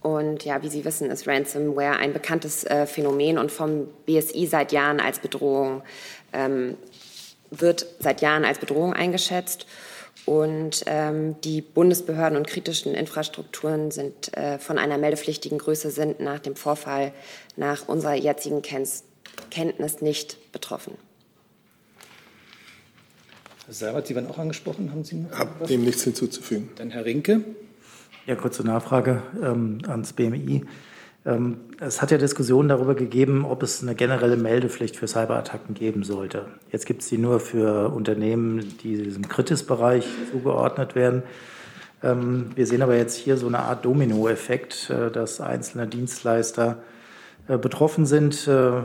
[0.01, 4.73] Und ja, wie Sie wissen, ist Ransomware ein bekanntes äh, Phänomen und vom BSI seit
[4.73, 5.83] Jahren als Bedrohung,
[6.33, 6.77] ähm,
[7.51, 9.67] wird seit Jahren als Bedrohung eingeschätzt.
[10.25, 16.39] Und ähm, die Bundesbehörden und kritischen Infrastrukturen sind äh, von einer meldepflichtigen Größe sind nach
[16.39, 17.13] dem Vorfall
[17.57, 20.95] nach unserer jetzigen Kenntnis nicht betroffen.
[23.67, 25.33] Herr Seibert, Sie waren auch angesprochen, haben Sie noch?
[25.33, 26.71] Habe dem nichts hinzuzufügen.
[26.77, 27.45] Dann Herr Rinke.
[28.27, 30.65] Ja, kurze Nachfrage ähm, ans BMI.
[31.25, 36.03] Ähm, es hat ja Diskussionen darüber gegeben, ob es eine generelle Meldepflicht für Cyberattacken geben
[36.03, 36.47] sollte.
[36.71, 41.23] Jetzt gibt es die nur für Unternehmen, die diesem Kritis-Bereich zugeordnet werden.
[42.03, 46.79] Ähm, wir sehen aber jetzt hier so eine Art Dominoeffekt, äh, dass einzelne Dienstleister
[47.49, 48.83] äh, betroffen sind, äh,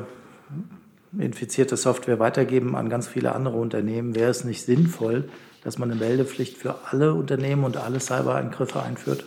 [1.18, 4.14] infizierte Software weitergeben an ganz viele andere Unternehmen.
[4.14, 5.30] Wäre es nicht sinnvoll,
[5.64, 9.26] dass man eine Meldepflicht für alle Unternehmen und alle Cyberangriffe einführt?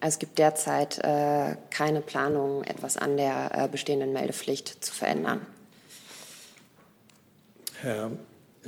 [0.00, 5.40] Es gibt derzeit äh, keine Planung, etwas an der äh, bestehenden Meldepflicht zu verändern.
[7.80, 8.10] Herr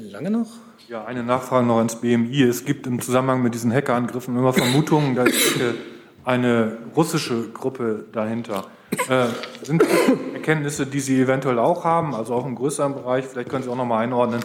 [0.00, 0.46] Lange noch?
[0.88, 2.42] Ja, eine Nachfrage noch ins BMI.
[2.44, 5.60] Es gibt im Zusammenhang mit diesen Hackerangriffen immer Vermutungen, da ist
[6.24, 8.66] eine russische Gruppe dahinter.
[9.08, 9.26] Äh,
[9.62, 9.84] sind
[10.34, 13.76] Erkenntnisse, die Sie eventuell auch haben, also auch im größeren Bereich, vielleicht können Sie auch
[13.76, 14.40] noch mal einordnen,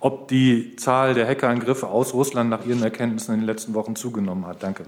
[0.00, 4.46] ob die Zahl der Hackerangriffe aus Russland nach Ihren Erkenntnissen in den letzten Wochen zugenommen
[4.46, 4.62] hat?
[4.62, 4.84] Danke.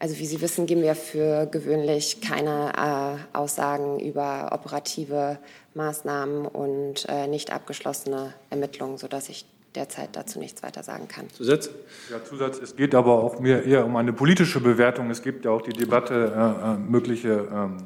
[0.00, 5.38] Also wie Sie wissen, geben wir für gewöhnlich keine äh, Aussagen über operative
[5.74, 11.28] Maßnahmen und äh, nicht abgeschlossene Ermittlungen, sodass ich derzeit dazu nichts weiter sagen kann.
[11.28, 11.68] Zusatz?
[12.10, 12.58] Ja, Zusatz.
[12.58, 15.10] Es geht aber auch mehr eher um eine politische Bewertung.
[15.10, 17.76] Es gibt ja auch die Debatte äh, äh mögliche ähm,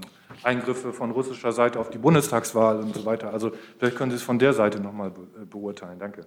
[0.45, 3.33] Eingriffe von russischer Seite auf die Bundestagswahl und so weiter.
[3.33, 5.99] Also vielleicht können Sie es von der Seite noch mal be beurteilen.
[5.99, 6.25] Danke.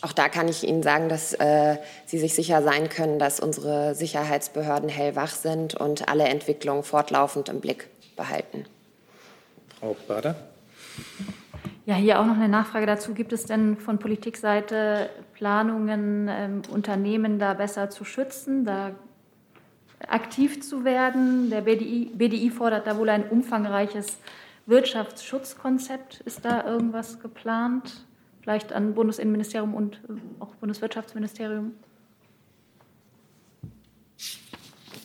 [0.00, 3.94] Auch da kann ich Ihnen sagen, dass äh, Sie sich sicher sein können, dass unsere
[3.94, 8.66] Sicherheitsbehörden hellwach sind und alle Entwicklungen fortlaufend im Blick behalten.
[9.80, 10.34] Frau Bader.
[11.86, 13.12] Ja, hier auch noch eine Nachfrage dazu.
[13.12, 18.92] Gibt es denn von Politikseite Planungen, ähm, Unternehmen da besser zu schützen, da
[20.08, 21.50] aktiv zu werden?
[21.50, 24.18] Der BDI, BDI fordert da wohl ein umfangreiches
[24.64, 26.20] Wirtschaftsschutzkonzept.
[26.20, 28.06] Ist da irgendwas geplant?
[28.44, 31.72] Vielleicht an Bundesinnenministerium und äh, auch Bundeswirtschaftsministerium?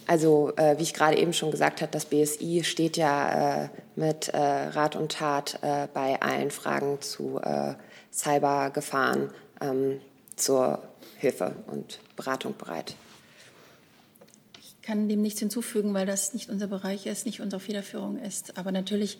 [0.08, 4.28] Also äh, wie ich gerade eben schon gesagt habe, das BSI steht ja äh, mit
[4.30, 7.76] äh, Rat und Tat äh, bei allen Fragen zu äh,
[8.12, 9.30] Cybergefahren
[9.62, 10.02] ähm,
[10.36, 10.84] zur
[11.18, 12.96] Hilfe und Beratung bereit.
[14.60, 18.58] Ich kann dem nichts hinzufügen, weil das nicht unser Bereich ist, nicht unsere Federführung ist.
[18.58, 19.20] Aber natürlich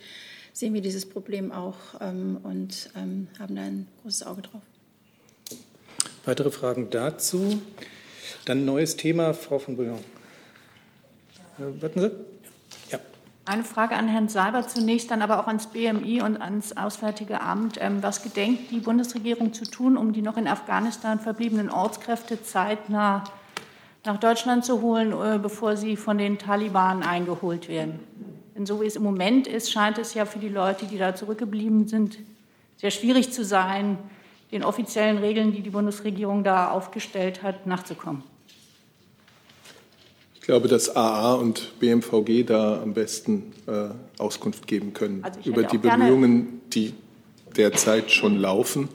[0.60, 4.62] sehen wir dieses Problem auch ähm, und ähm, haben da ein großes Auge drauf.
[6.26, 7.62] Weitere Fragen dazu?
[8.44, 10.00] Dann neues Thema, Frau von Bouillon.
[11.58, 12.12] Äh, warten Sie?
[12.92, 13.00] Ja.
[13.46, 17.78] Eine Frage an Herrn Seiber zunächst, dann aber auch ans BMI und ans Auswärtige Amt.
[17.80, 23.24] Ähm, was gedenkt die Bundesregierung zu tun, um die noch in Afghanistan verbliebenen Ortskräfte zeitnah
[24.04, 28.00] nach Deutschland zu holen, äh, bevor sie von den Taliban eingeholt werden?
[28.60, 31.16] Denn so wie es im Moment ist, scheint es ja für die Leute, die da
[31.16, 32.18] zurückgeblieben sind,
[32.76, 33.98] sehr schwierig zu sein,
[34.52, 38.22] den offiziellen Regeln, die die Bundesregierung da aufgestellt hat, nachzukommen.
[40.36, 43.92] Ich glaube, dass AA und BMVG da am besten äh,
[44.22, 46.94] Auskunft geben können also über die Bemühungen, die
[47.56, 48.90] derzeit schon laufen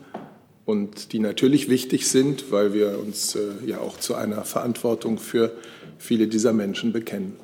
[0.66, 5.56] und die natürlich wichtig sind, weil wir uns äh, ja auch zu einer Verantwortung für
[5.96, 7.36] viele dieser Menschen bekennen.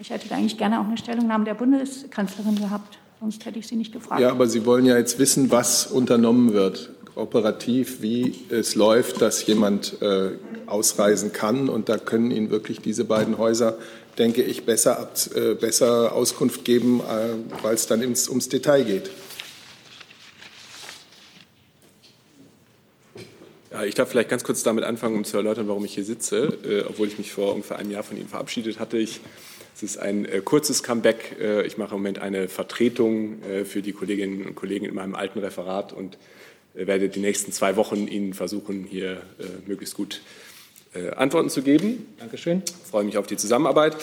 [0.00, 3.92] Ich hätte eigentlich gerne auch eine Stellungnahme der Bundeskanzlerin gehabt, sonst hätte ich sie nicht
[3.92, 4.22] gefragt.
[4.22, 9.44] Ja, aber Sie wollen ja jetzt wissen, was unternommen wird, operativ, wie es läuft, dass
[9.46, 10.30] jemand äh,
[10.64, 11.68] ausreisen kann.
[11.68, 13.76] Und da können Ihnen wirklich diese beiden Häuser,
[14.16, 18.84] denke ich, besser, ab, äh, besser Auskunft geben, äh, weil es dann ins, ums Detail
[18.84, 19.10] geht.
[23.70, 26.58] Ja, ich darf vielleicht ganz kurz damit anfangen, um zu erläutern, warum ich hier sitze,
[26.64, 28.96] äh, obwohl ich mich vor ungefähr einem Jahr von Ihnen verabschiedet hatte.
[28.96, 29.20] Ich
[29.82, 31.36] es ist ein äh, kurzes Comeback.
[31.40, 35.14] Äh, ich mache im Moment eine Vertretung äh, für die Kolleginnen und Kollegen in meinem
[35.14, 36.18] alten Referat und
[36.74, 40.20] äh, werde die nächsten zwei Wochen Ihnen versuchen, hier äh, möglichst gut
[40.92, 42.06] äh, Antworten zu geben.
[42.18, 42.62] Dankeschön.
[42.66, 43.96] Ich freue mich auf die Zusammenarbeit.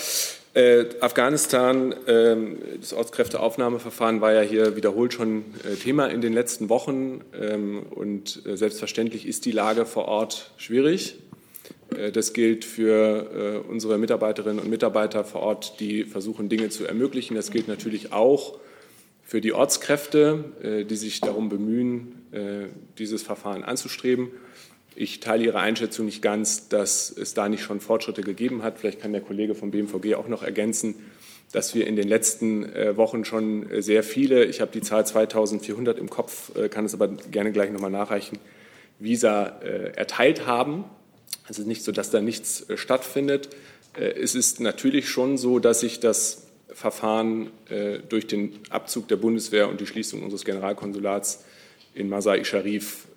[1.02, 5.46] Afghanistan, ähm, das Ortskräfteaufnahmeverfahren war ja hier wiederholt schon
[5.84, 7.22] Thema in den letzten Wochen.
[7.40, 11.20] Ähm, und selbstverständlich ist die Lage vor Ort schwierig.
[11.98, 16.86] Äh, das gilt für äh, unsere Mitarbeiterinnen und Mitarbeiter vor Ort, die versuchen, Dinge zu
[16.86, 17.36] ermöglichen.
[17.36, 18.60] Das gilt natürlich auch
[19.24, 22.14] für die Ortskräfte, äh, die sich darum bemühen,
[23.00, 24.32] dieses Verfahren anzustreben.
[24.96, 28.80] Ich teile Ihre Einschätzung nicht ganz, dass es da nicht schon Fortschritte gegeben hat.
[28.80, 30.96] Vielleicht kann der Kollege vom BMVG auch noch ergänzen,
[31.54, 32.66] dass wir in den letzten
[32.98, 37.54] Wochen schon sehr viele, ich habe die Zahl 2400 im Kopf, kann es aber gerne
[37.54, 38.40] gleich nochmal nachreichen,
[39.00, 40.84] Visa erteilt haben
[41.50, 43.50] es ist nicht so, dass da nichts äh, stattfindet.
[43.98, 49.16] Äh, es ist natürlich schon so, dass sich das Verfahren äh, durch den Abzug der
[49.16, 51.44] Bundeswehr und die Schließung unseres Generalkonsulats
[51.94, 53.08] in Masai Sharif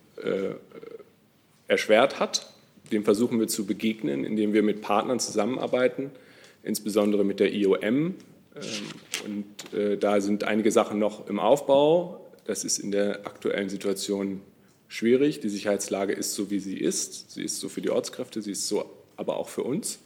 [1.66, 2.53] erschwert hat.
[2.93, 6.11] Dem versuchen wir zu begegnen, indem wir mit Partnern zusammenarbeiten,
[6.62, 8.16] insbesondere mit der IOM,
[8.57, 8.64] Ähm,
[9.24, 12.26] und da sind einige Sachen noch im Aufbau.
[12.47, 14.43] Das ist in der aktuellen Situation
[14.91, 15.41] schwierig.
[15.41, 17.30] Die Sicherheitslage ist so, wie sie ist.
[17.30, 18.84] Sie ist so für die Ortskräfte, sie ist so
[19.16, 20.01] aber auch für uns.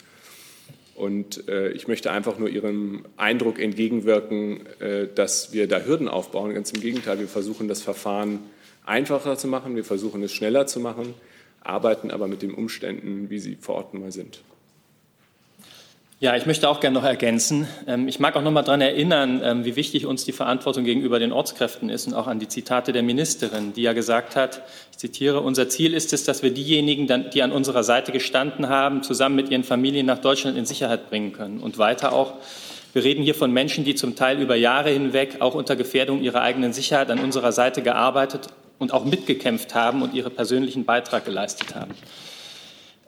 [0.94, 6.54] Und äh, ich möchte einfach nur Ihrem Eindruck entgegenwirken, äh, dass wir da Hürden aufbauen.
[6.54, 8.38] Ganz im Gegenteil, wir versuchen das Verfahren
[8.84, 11.14] einfacher zu machen, wir versuchen es schneller zu machen,
[11.60, 14.42] arbeiten aber mit den Umständen, wie sie vor Ort mal sind.
[16.20, 17.66] Ja, ich möchte auch gerne noch ergänzen.
[17.88, 21.18] Ähm, ich mag auch noch mal daran erinnern, ähm, wie wichtig uns die Verantwortung gegenüber
[21.18, 24.62] den Ortskräften ist und auch an die Zitate der Ministerin, die ja gesagt hat,
[24.92, 29.02] ich zitiere, unser Ziel ist es, dass wir diejenigen, die an unserer Seite gestanden haben,
[29.02, 31.58] zusammen mit ihren Familien nach Deutschland in Sicherheit bringen können.
[31.58, 32.34] Und weiter auch,
[32.92, 36.42] wir reden hier von Menschen, die zum Teil über Jahre hinweg auch unter Gefährdung ihrer
[36.42, 41.74] eigenen Sicherheit an unserer Seite gearbeitet und auch mitgekämpft haben und ihren persönlichen Beitrag geleistet
[41.74, 41.90] haben.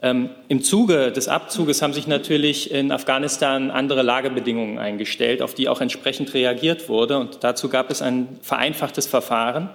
[0.01, 5.69] Ähm, Im Zuge des Abzuges haben sich natürlich in Afghanistan andere Lagebedingungen eingestellt, auf die
[5.69, 7.17] auch entsprechend reagiert wurde.
[7.17, 9.69] Und dazu gab es ein vereinfachtes Verfahren.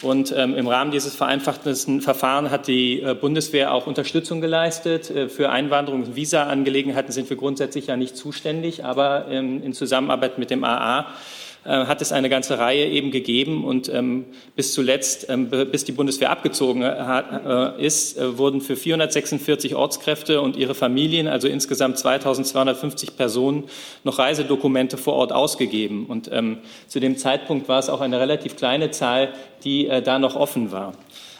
[0.00, 5.10] Und ähm, im Rahmen dieses vereinfachten Verfahrens hat die äh, Bundeswehr auch Unterstützung geleistet.
[5.10, 10.38] Äh, für Einwanderungs- und Visa-Angelegenheiten sind wir grundsätzlich ja nicht zuständig, aber ähm, in Zusammenarbeit
[10.38, 11.06] mit dem AA
[11.64, 14.24] hat es eine ganze Reihe eben gegeben und ähm,
[14.56, 20.40] bis zuletzt, ähm, bis die Bundeswehr abgezogen hat, äh, ist, äh, wurden für 446 Ortskräfte
[20.40, 23.64] und ihre Familien, also insgesamt 2250 Personen,
[24.04, 26.06] noch Reisedokumente vor Ort ausgegeben.
[26.06, 29.30] Und ähm, zu dem Zeitpunkt war es auch eine relativ kleine Zahl,
[29.64, 30.94] die äh, da noch offen war.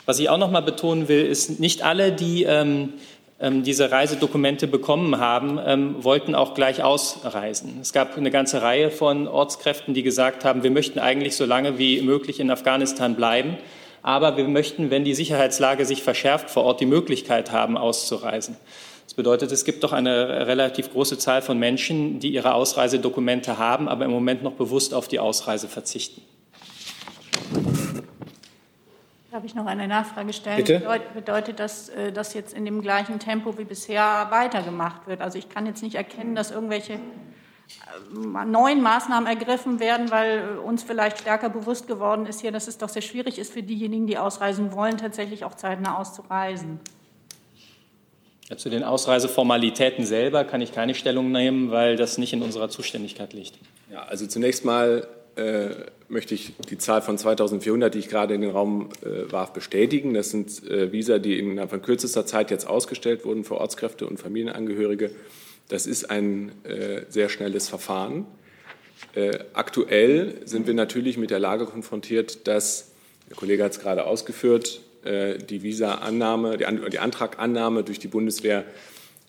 [0.06, 2.94] Was ich auch noch mal betonen will, ist, nicht alle, die ähm,
[3.40, 7.78] diese Reisedokumente bekommen haben, ähm, wollten auch gleich ausreisen.
[7.80, 11.78] Es gab eine ganze Reihe von Ortskräften, die gesagt haben, wir möchten eigentlich so lange
[11.78, 13.56] wie möglich in Afghanistan bleiben,
[14.02, 18.56] aber wir möchten, wenn die Sicherheitslage sich verschärft, vor Ort die Möglichkeit haben, auszureisen.
[19.04, 23.88] Das bedeutet, es gibt doch eine relativ große Zahl von Menschen, die ihre Ausreisedokumente haben,
[23.88, 26.22] aber im Moment noch bewusst auf die Ausreise verzichten.
[29.30, 30.56] Darf ich noch eine Nachfrage stellen?
[30.56, 31.00] Bitte?
[31.12, 35.20] Bedeutet das, äh, dass jetzt in dem gleichen Tempo wie bisher weitergemacht wird?
[35.20, 40.82] Also ich kann jetzt nicht erkennen, dass irgendwelche äh, neuen Maßnahmen ergriffen werden, weil uns
[40.82, 44.16] vielleicht stärker bewusst geworden ist hier, dass es doch sehr schwierig ist für diejenigen, die
[44.16, 46.80] ausreisen wollen, tatsächlich auch zeitnah auszureisen.
[48.48, 52.70] Ja, zu den Ausreiseformalitäten selber kann ich keine Stellung nehmen, weil das nicht in unserer
[52.70, 53.58] Zuständigkeit liegt.
[53.92, 55.06] Ja, also zunächst mal
[55.36, 55.70] äh,
[56.08, 60.14] möchte ich die Zahl von 2400, die ich gerade in den Raum äh, warf, bestätigen.
[60.14, 64.18] Das sind äh, Visa, die innerhalb von kürzester Zeit jetzt ausgestellt wurden für Ortskräfte und
[64.18, 65.10] Familienangehörige.
[65.68, 68.26] Das ist ein äh, sehr schnelles Verfahren.
[69.14, 72.92] Äh, aktuell sind wir natürlich mit der Lage konfrontiert, dass,
[73.28, 78.08] der Kollege hat es gerade ausgeführt, äh, die Visa-Annahme, die, An die Antragannahme durch die
[78.08, 78.64] Bundeswehr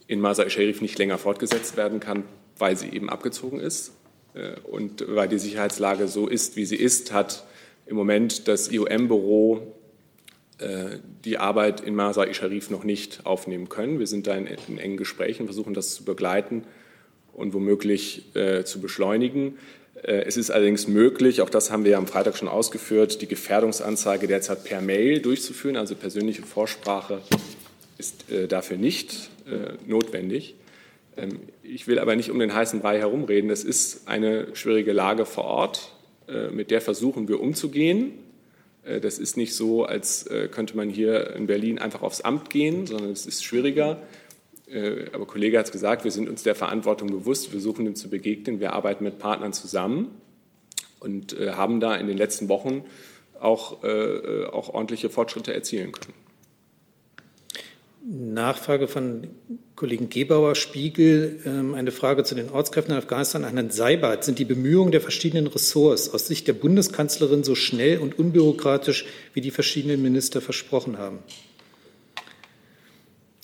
[0.08, 2.24] in Masai Sharif nicht länger fortgesetzt werden kann,
[2.58, 3.92] weil sie eben abgezogen ist.
[4.34, 7.46] Äh, und weil die Sicherheitslage so ist, wie sie ist, hat
[7.86, 9.76] im Moment das IOM-Büro
[10.60, 14.00] äh, die Arbeit in Masai Sharif noch nicht aufnehmen können.
[14.00, 16.64] Wir sind da in, in engen Gesprächen, versuchen das zu begleiten
[17.34, 19.58] und womöglich äh, zu beschleunigen.
[20.04, 23.28] Äh, es ist allerdings möglich, auch das haben wir ja am Freitag schon ausgeführt, die
[23.28, 25.78] Gefährdungsanzeige derzeit per Mail durchzuführen.
[25.78, 27.22] Also persönliche Vorsprache
[27.98, 30.56] ist äh, dafür nicht äh, notwendig.
[31.20, 33.50] Ähm, ich will aber nicht um den heißen Brei herumreden.
[33.50, 35.92] Es ist eine schwierige Lage vor Ort.
[36.28, 38.14] Äh, mit der versuchen wir umzugehen.
[38.84, 42.50] Äh, das ist nicht so, als äh, könnte man hier in Berlin einfach aufs Amt
[42.50, 44.02] gehen, sondern es ist schwieriger.
[45.14, 47.46] Aber Kollege hat es gesagt, wir sind uns der Verantwortung bewusst.
[47.46, 48.60] Wir versuchen dem zu begegnen.
[48.60, 50.12] Wir arbeiten mit Partnern zusammen
[51.00, 52.86] und haben da in den letzten Wochen
[53.40, 56.14] auch, auch ordentliche Fortschritte erzielen können.
[58.06, 59.28] Nachfrage von
[59.80, 64.26] Kollegen Gebauer, Spiegel, ähm, eine Frage zu den Ortskräften in Afghanistan an Herrn Seibert.
[64.26, 69.40] Sind die Bemühungen der verschiedenen Ressorts aus Sicht der Bundeskanzlerin so schnell und unbürokratisch, wie
[69.40, 71.20] die verschiedenen Minister versprochen haben?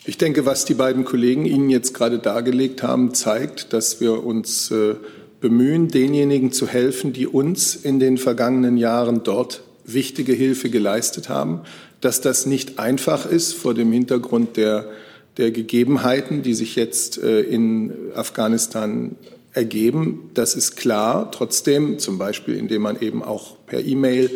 [0.06, 4.72] Ich denke, was die beiden Kollegen Ihnen jetzt gerade dargelegt haben, zeigt, dass wir uns
[4.72, 4.96] äh,
[5.40, 11.62] bemühen, denjenigen zu helfen, die uns in den vergangenen Jahren dort wichtige Hilfe geleistet haben
[12.06, 14.90] dass das nicht einfach ist vor dem Hintergrund der,
[15.38, 19.16] der Gegebenheiten, die sich jetzt äh, in Afghanistan
[19.54, 20.30] ergeben.
[20.34, 21.32] Das ist klar.
[21.32, 24.30] Trotzdem, zum Beispiel, indem man eben auch per E-Mail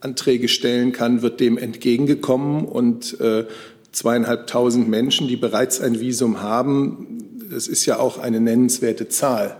[0.00, 3.46] Anträge stellen kann, wird dem entgegengekommen und äh,
[3.92, 9.56] zweieinhalbtausend Menschen, die bereits ein Visum haben, das ist ja auch eine nennenswerte Zahl.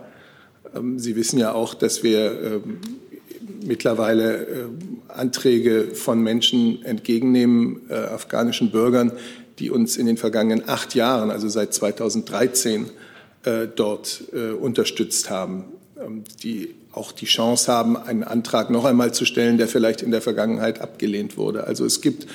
[0.74, 2.78] Ähm, Sie wissen ja auch, dass wir ähm,
[3.66, 4.64] mittlerweile äh,
[5.08, 9.12] Anträge von Menschen entgegennehmen, afghanischen Bürgern,
[9.58, 12.86] die uns in den vergangenen acht Jahren, also seit 2013,
[13.44, 14.24] äh, dort
[14.60, 15.64] unterstützt haben.
[15.98, 20.10] ähm, die auch die Chance haben, einen Antrag noch einmal zu stellen, der vielleicht in
[20.10, 21.64] der Vergangenheit abgelehnt wurde.
[21.64, 22.26] Also es gibt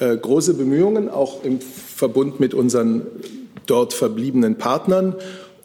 [0.00, 3.02] äh, große Bemühungen, auch im Verbund mit unseren
[3.66, 5.14] dort verbliebenen Partnern.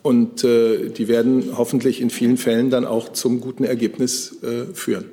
[0.04, 5.06] Und äh, die werden hoffentlich in vielen Fällen dann auch zum guten Ergebnis äh, führen.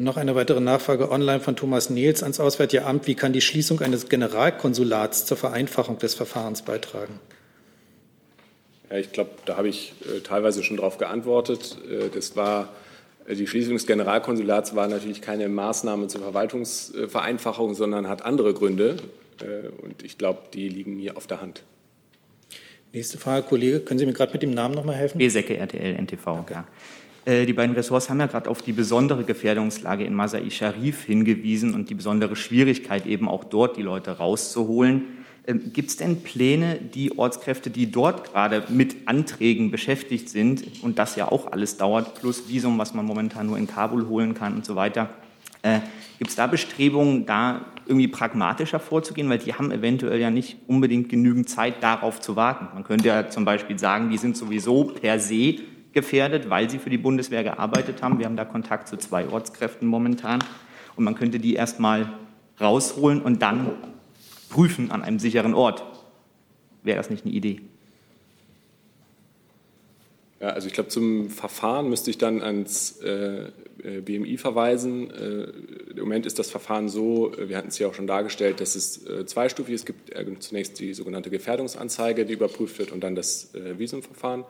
[0.00, 3.08] Noch eine weitere Nachfrage online von Thomas Nils ans Auswärtige Amt.
[3.08, 7.18] Wie kann die Schließung eines Generalkonsulats zur Vereinfachung des Verfahrens beitragen?
[8.88, 11.78] Ja, ich glaube, da habe ich äh, teilweise schon darauf geantwortet.
[11.90, 12.68] Äh, das war
[13.26, 18.98] äh, die Schließung des Generalkonsulats war natürlich keine Maßnahme zur Verwaltungsvereinfachung, sondern hat andere Gründe.
[19.40, 21.64] Äh, und ich glaube, die liegen mir auf der Hand.
[22.92, 25.18] Nächste Frage, Kollege, können Sie mir gerade mit dem Namen noch mal helfen?
[25.18, 26.26] Besecke, RTL, NTV.
[26.28, 26.54] Okay.
[26.54, 26.68] Ja.
[27.28, 31.74] Äh, die beiden Ressorts haben ja gerade auf die besondere Gefährdungslage in Masai Sharif hingewiesen
[31.74, 35.02] und die besondere Schwierigkeit eben auch dort die Leute rauszuholen.
[35.46, 40.98] Ähm, Gibt es denn Pläne, die Ortskräfte, die dort gerade mit Anträgen beschäftigt sind und
[40.98, 44.54] das ja auch alles dauert, plus Visum, was man momentan nur in Kabul holen kann
[44.54, 45.10] und so weiter,
[45.60, 45.80] äh,
[46.18, 49.28] Gibt es da Bestrebungen, da irgendwie pragmatischer vorzugehen?
[49.28, 52.66] Weil die haben eventuell ja nicht unbedingt genügend Zeit, darauf zu warten.
[52.74, 55.58] Man könnte ja zum Beispiel sagen, die sind sowieso per se
[55.92, 58.18] gefährdet, weil sie für die Bundeswehr gearbeitet haben.
[58.18, 60.40] Wir haben da Kontakt zu zwei Ortskräften momentan.
[60.96, 62.12] Und man könnte die erstmal
[62.60, 63.70] rausholen und dann
[64.50, 65.84] prüfen an einem sicheren Ort.
[66.82, 67.60] Wäre das nicht eine Idee?
[70.40, 73.48] Ja, also ich glaube, zum Verfahren müsste ich dann ans äh,
[73.82, 75.10] äh BMI verweisen.
[75.10, 75.50] Äh,
[75.90, 78.76] Im Moment ist das Verfahren so, äh, wir hatten es ja auch schon dargestellt, dass
[78.76, 79.80] es äh, zweistufig ist.
[79.80, 84.44] Es gibt äh, zunächst die sogenannte Gefährdungsanzeige, die überprüft wird, und dann das Visumverfahren.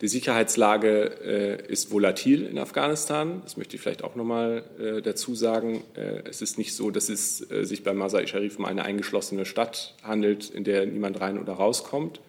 [0.00, 3.42] Die Sicherheitslage äh, ist volatil in Afghanistan.
[3.42, 5.82] Das möchte ich vielleicht auch noch mal äh, dazu sagen.
[5.94, 9.44] Äh, es ist nicht so, dass es äh, sich bei Masai Sharif um eine eingeschlossene
[9.44, 12.20] Stadt handelt, in der niemand rein oder rauskommt.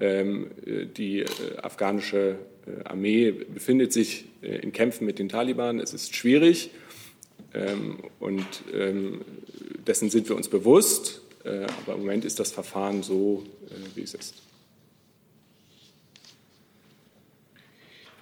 [0.00, 1.26] Ähm, äh, die äh,
[1.62, 2.36] afghanische
[2.84, 5.80] Armee befindet sich in Kämpfen mit den Taliban.
[5.80, 6.70] Es ist schwierig
[7.52, 9.20] ähm, und ähm,
[9.86, 11.20] dessen sind wir uns bewusst.
[11.44, 13.44] aber im Moment ist das Verfahren so,
[13.94, 14.43] wie es ist.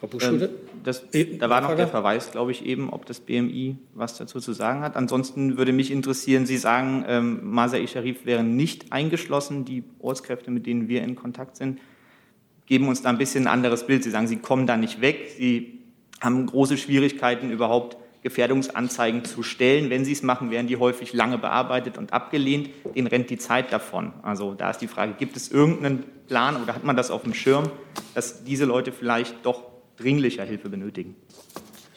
[0.02, 0.46] Frau Buschhude?
[0.46, 1.04] Ähm, das,
[1.38, 4.80] da war noch der Verweis, glaube ich, eben, ob das BMI was dazu zu sagen
[4.80, 4.96] hat.
[4.96, 10.66] Ansonsten würde mich interessieren, Sie sagen, ähm, Masai Sharif wären nicht eingeschlossen, die Ortskräfte, mit
[10.66, 11.78] denen wir in Kontakt sind,
[12.66, 14.02] geben uns da ein bisschen ein anderes Bild.
[14.02, 15.78] Sie sagen, Sie kommen da nicht weg, Sie
[16.20, 19.88] haben große Schwierigkeiten, überhaupt Gefährdungsanzeigen zu stellen.
[19.88, 22.70] Wenn Sie es machen, werden die häufig lange bearbeitet und abgelehnt.
[22.96, 24.12] Denen rennt die Zeit davon.
[24.22, 27.34] Also da ist die Frage, gibt es irgendeinen Plan oder hat man das auf dem
[27.34, 27.70] Schirm,
[28.14, 31.16] dass diese Leute vielleicht doch dringlicher Hilfe benötigen.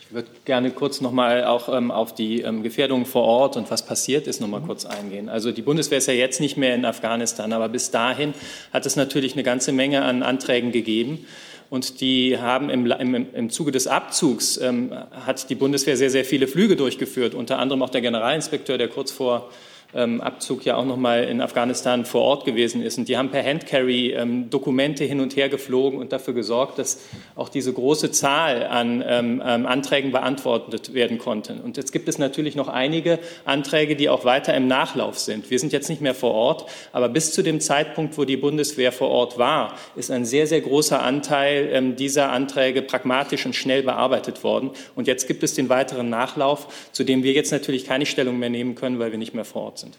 [0.07, 3.71] Ich würde gerne kurz noch mal auch ähm, auf die ähm, Gefährdungen vor Ort und
[3.71, 5.29] was passiert ist, noch mal kurz eingehen.
[5.29, 8.35] Also die Bundeswehr ist ja jetzt nicht mehr in Afghanistan, aber bis dahin
[8.71, 11.25] hat es natürlich eine ganze Menge an Anträgen gegeben.
[11.71, 14.91] Und die haben im, im, im Zuge des Abzugs ähm,
[15.25, 19.11] hat die Bundeswehr sehr, sehr viele Flüge durchgeführt, unter anderem auch der Generalinspekteur, der kurz
[19.11, 19.49] vor
[19.95, 22.97] ähm, Abzug ja auch noch mal in Afghanistan vor Ort gewesen ist.
[22.97, 27.01] Und die haben per Handcarry ähm, Dokumente hin und her geflogen und dafür gesorgt, dass
[27.35, 31.55] auch diese große Zahl an ähm, ähm, Anträgen beantwortet werden konnte.
[31.63, 35.49] Und jetzt gibt es natürlich noch einige Anträge, die auch weiter im Nachlauf sind.
[35.49, 38.91] Wir sind jetzt nicht mehr vor Ort, aber bis zu dem Zeitpunkt, wo die Bundeswehr
[38.91, 43.83] vor Ort war, ist ein sehr, sehr großer Anteil ähm, dieser Anträge pragmatisch und schnell
[43.83, 44.71] bearbeitet worden.
[44.95, 48.49] Und jetzt gibt es den weiteren Nachlauf, zu dem wir jetzt natürlich keine Stellung mehr
[48.49, 49.97] nehmen können, weil wir nicht mehr vor Ort sind sind.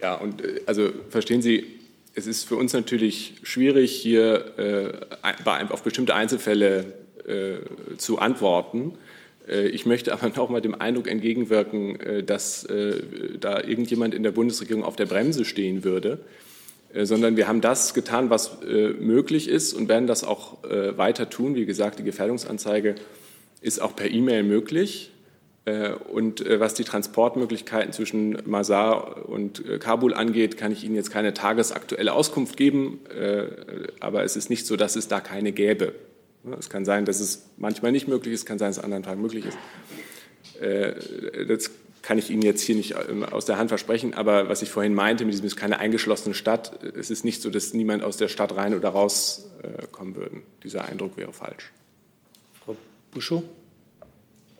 [0.00, 1.66] Ja, und äh, also verstehen Sie,
[2.14, 6.92] es ist für uns natürlich schwierig, hier äh, auf bestimmte Einzelfälle
[7.26, 8.94] äh, zu antworten.
[9.48, 12.66] Äh, ich möchte aber noch mal dem Eindruck entgegenwirken, äh, dass
[13.40, 16.18] da irgendjemand in der Bundesregierung auf der Bremse stehen würde,
[16.94, 21.54] sondern wir haben das getan, was möglich ist und werden das auch weiter tun.
[21.54, 22.96] Wie gesagt, die Gefährdungsanzeige
[23.62, 25.10] ist auch per E-Mail möglich.
[25.64, 30.96] Äh, und äh, was die Transportmöglichkeiten zwischen Masar und äh, Kabul angeht, kann ich Ihnen
[30.96, 33.00] jetzt keine tagesaktuelle Auskunft geben.
[34.00, 35.94] Aber es ist nicht so, dass es da keine gäbe.
[36.58, 39.04] Es kann sein, dass es manchmal nicht möglich ist, kann sein, dass es an anderen
[39.04, 39.58] Tagen möglich ist.
[41.48, 41.70] Das
[42.02, 44.14] kann ich Ihnen jetzt hier nicht aus der Hand versprechen.
[44.14, 46.82] Aber was ich vorhin meinte, mit diesem ist keine eingeschlossene Stadt.
[46.96, 49.50] Es ist nicht so, dass niemand aus der Stadt rein oder raus
[49.92, 50.42] kommen würde.
[50.64, 51.70] Dieser Eindruck wäre falsch.
[52.64, 52.76] Frau
[53.12, 53.44] Buschow?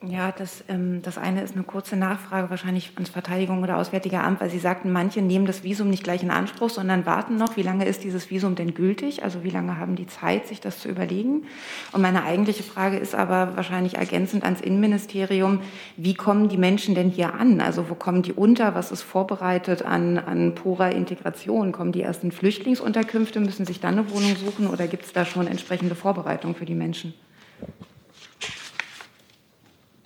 [0.09, 4.41] Ja, das, ähm, das eine ist eine kurze Nachfrage, wahrscheinlich ans Verteidigung oder Auswärtige Amt,
[4.41, 7.57] weil Sie sagten, manche nehmen das Visum nicht gleich in Anspruch, sondern warten noch.
[7.57, 9.23] Wie lange ist dieses Visum denn gültig?
[9.23, 11.45] Also wie lange haben die Zeit, sich das zu überlegen?
[11.93, 15.61] Und meine eigentliche Frage ist aber wahrscheinlich ergänzend ans Innenministerium,
[15.97, 17.61] wie kommen die Menschen denn hier an?
[17.61, 18.75] Also wo kommen die unter?
[18.75, 21.71] Was ist vorbereitet an, an purer Integration?
[21.71, 25.25] Kommen die erst in Flüchtlingsunterkünfte, müssen sich dann eine Wohnung suchen oder gibt es da
[25.25, 27.15] schon entsprechende Vorbereitungen für die Menschen?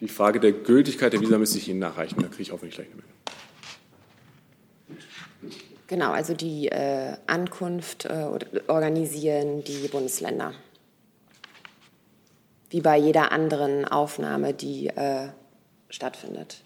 [0.00, 2.20] Die Frage der Gültigkeit der Visa müsste ich Ihnen nachreichen.
[2.20, 3.16] Da kriege ich hoffentlich gleich eine Meldung.
[5.86, 8.26] Genau, also die äh, Ankunft äh,
[8.66, 10.52] organisieren die Bundesländer.
[12.70, 15.28] Wie bei jeder anderen Aufnahme, die äh,
[15.88, 16.62] stattfindet.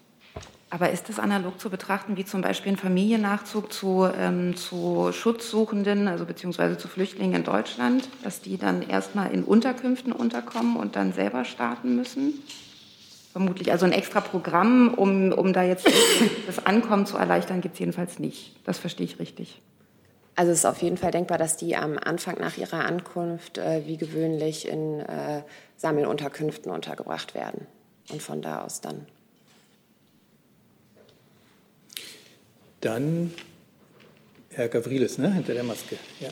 [0.71, 6.07] Aber ist das analog zu betrachten wie zum Beispiel ein Familiennachzug zu, ähm, zu Schutzsuchenden,
[6.07, 11.13] also beziehungsweise zu Flüchtlingen in Deutschland, dass die dann erstmal in Unterkünften unterkommen und dann
[11.13, 12.41] selber starten müssen?
[13.31, 13.71] Vermutlich.
[13.71, 15.87] Also ein extra Programm, um, um da jetzt
[16.47, 18.55] das Ankommen zu erleichtern, gibt es jedenfalls nicht.
[18.65, 19.61] Das verstehe ich richtig.
[20.35, 23.85] Also es ist auf jeden Fall denkbar, dass die am Anfang nach ihrer Ankunft äh,
[23.85, 25.43] wie gewöhnlich in äh,
[25.77, 27.67] Sammelunterkünften untergebracht werden
[28.09, 29.05] und von da aus dann.
[32.81, 33.33] Dann
[34.49, 35.97] Herr Gavrilis, ne, hinter der Maske.
[36.19, 36.29] Ja.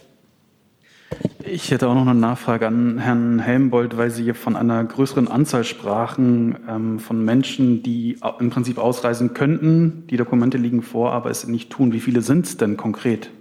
[1.44, 5.28] Ich hätte auch noch eine Nachfrage an Herrn Helmbold, weil Sie hier von einer größeren
[5.28, 10.06] Anzahl sprachen ähm, von Menschen, die im Prinzip ausreisen könnten.
[10.10, 11.92] Die Dokumente liegen vor, aber es nicht tun.
[11.92, 13.32] Wie viele sind es denn konkret?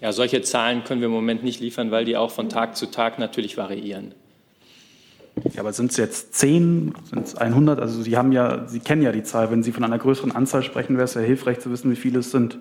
[0.00, 2.86] Ja, solche Zahlen können wir im Moment nicht liefern, weil die auch von Tag zu
[2.86, 4.14] Tag natürlich variieren.
[5.52, 7.80] Ja, aber sind es jetzt 10, sind es 100?
[7.80, 9.50] Also Sie haben ja, Sie kennen ja die Zahl.
[9.50, 12.20] Wenn Sie von einer größeren Anzahl sprechen, wäre es ja hilfreich zu wissen, wie viele
[12.20, 12.58] es sind.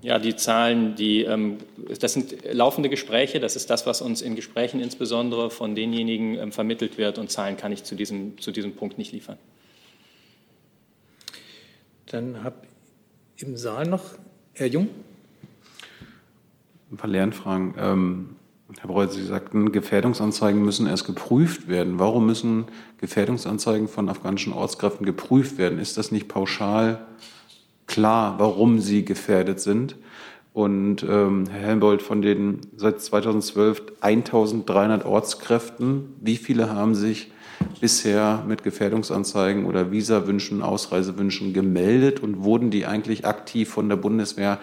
[0.00, 1.58] Ja, die Zahlen, die, ähm,
[2.00, 3.40] das sind laufende Gespräche.
[3.40, 7.18] Das ist das, was uns in Gesprächen insbesondere von denjenigen ähm, vermittelt wird.
[7.18, 9.38] Und Zahlen kann ich zu diesem, zu diesem Punkt nicht liefern.
[12.06, 12.56] Dann habe
[13.36, 14.04] im Saal noch
[14.54, 14.88] Herr Jung.
[16.90, 17.74] Ein paar Lernfragen.
[17.78, 18.36] Ähm,
[18.80, 21.98] Herr Breuer, Sie sagten, Gefährdungsanzeigen müssen erst geprüft werden.
[21.98, 22.66] Warum müssen
[22.98, 25.78] Gefährdungsanzeigen von afghanischen Ortskräften geprüft werden?
[25.78, 27.06] Ist das nicht pauschal
[27.92, 29.96] klar, warum sie gefährdet sind.
[30.54, 37.30] Und ähm, Herr Helmbold, von den seit 2012 1300 Ortskräften, wie viele haben sich
[37.80, 44.58] bisher mit Gefährdungsanzeigen oder Visawünschen, Ausreisewünschen gemeldet und wurden die eigentlich aktiv von der Bundeswehr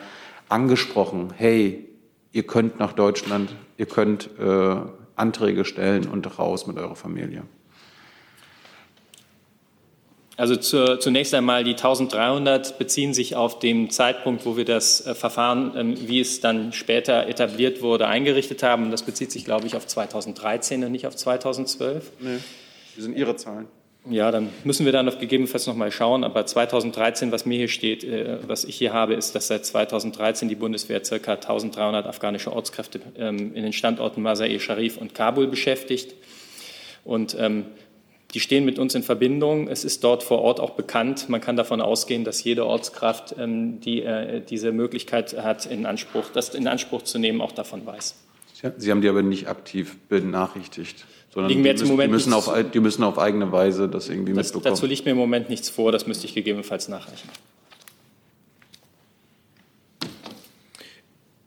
[0.50, 1.30] angesprochen?
[1.36, 1.88] Hey,
[2.32, 4.76] ihr könnt nach Deutschland, ihr könnt äh,
[5.16, 7.44] Anträge stellen und raus mit eurer Familie.
[10.40, 15.14] Also zur, zunächst einmal die 1300 beziehen sich auf den Zeitpunkt, wo wir das äh,
[15.14, 18.90] Verfahren, ähm, wie es dann später etabliert wurde, eingerichtet haben.
[18.90, 22.12] Das bezieht sich, glaube ich, auf 2013 und nicht auf 2012.
[22.22, 22.38] Nee,
[22.96, 23.68] das sind Ihre Zahlen.
[24.10, 26.24] Ja, dann müssen wir dann auf gegebenenfalls noch mal schauen.
[26.24, 30.48] Aber 2013, was mir hier steht, äh, was ich hier habe, ist, dass seit 2013
[30.48, 31.34] die Bundeswehr ca.
[31.34, 36.16] 1300 afghanische Ortskräfte ähm, in den Standorten Masai-e-Sharif und Kabul beschäftigt.
[37.04, 37.66] Und ähm,
[38.34, 39.68] die stehen mit uns in Verbindung.
[39.68, 41.30] Es ist dort vor Ort auch bekannt.
[41.30, 46.26] Man kann davon ausgehen, dass jede Ortskraft, ähm, die äh, diese Möglichkeit hat, in Anspruch,
[46.32, 48.16] das in Anspruch zu nehmen, auch davon weiß.
[48.78, 53.04] Sie haben die aber nicht aktiv benachrichtigt, sondern die, Moment die, müssen auf, die müssen
[53.04, 54.76] auf eigene Weise das irgendwie Das, mitbekommen.
[54.76, 55.92] dazu liegt mir im Moment nichts vor.
[55.92, 57.30] Das müsste ich gegebenenfalls nachreichen.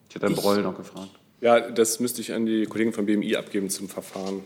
[0.09, 1.11] Ich hätte Herrn Breul noch gefragt.
[1.43, 4.41] Ja, das müsste ich an die Kollegen vom BMI abgeben zum Verfahren.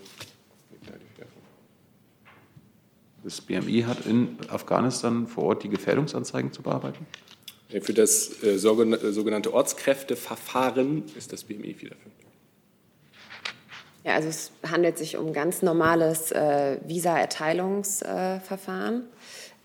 [3.26, 7.04] Das BMI hat in Afghanistan vor Ort die Gefährdungsanzeigen zu bearbeiten?
[7.82, 12.14] Für das äh, äh, sogenannte Ortskräfteverfahren ist das BMI federführend.
[14.04, 19.02] Ja, also es handelt sich um ganz normales äh, Visa-Erteilungsverfahren.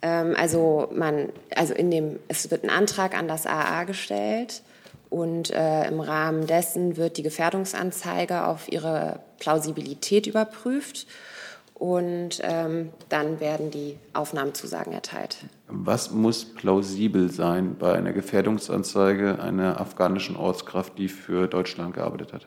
[0.01, 4.63] ähm, also man, also in dem, es wird ein Antrag an das AA gestellt
[5.11, 11.05] und äh, im Rahmen dessen wird die Gefährdungsanzeige auf ihre Plausibilität überprüft
[11.81, 15.37] und ähm, dann werden die Aufnahmezusagen erteilt.
[15.67, 22.45] Was muss plausibel sein bei einer Gefährdungsanzeige einer afghanischen Ortskraft, die für Deutschland gearbeitet hat?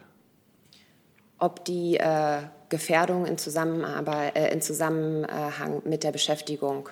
[1.45, 2.39] ob die äh,
[2.71, 6.89] Gefährdung in, Zusammenarbeit, äh, in Zusammenhang mit der Beschäftigung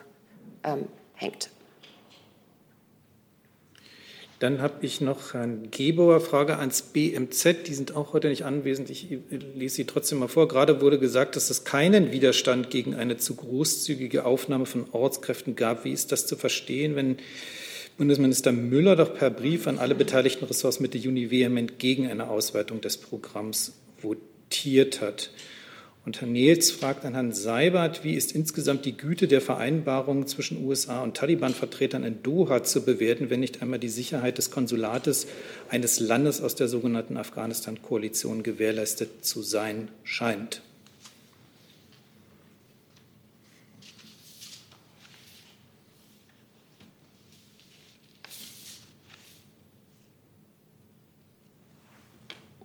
[0.63, 1.49] ähm, hängt.
[4.43, 7.69] Dann habe ich noch Herrn Gebauer Frage ans BMZ.
[7.69, 8.91] Die sind auch heute nicht anwesend.
[8.91, 10.49] Ich lese sie trotzdem mal vor.
[10.49, 15.85] Gerade wurde gesagt, dass es keinen Widerstand gegen eine zu großzügige Aufnahme von Ortskräften gab.
[15.85, 17.19] Wie ist das zu verstehen, wenn
[17.99, 22.81] Bundesminister Müller doch per Brief an alle beteiligten Ressorts Mitte Juni vehement gegen eine Ausweitung
[22.81, 25.31] des Programms votiert hat?
[26.05, 30.65] Und Herr Nils fragt an Herrn Seibert, wie ist insgesamt die Güte der Vereinbarungen zwischen
[30.65, 35.29] USA und Taliban-Vertretern in Doha zu bewerten, wenn nicht einmal die Sicherheit des Konsulates
[35.69, 40.61] eines Landes aus der sogenannten Afghanistan-Koalition gewährleistet zu sein scheint?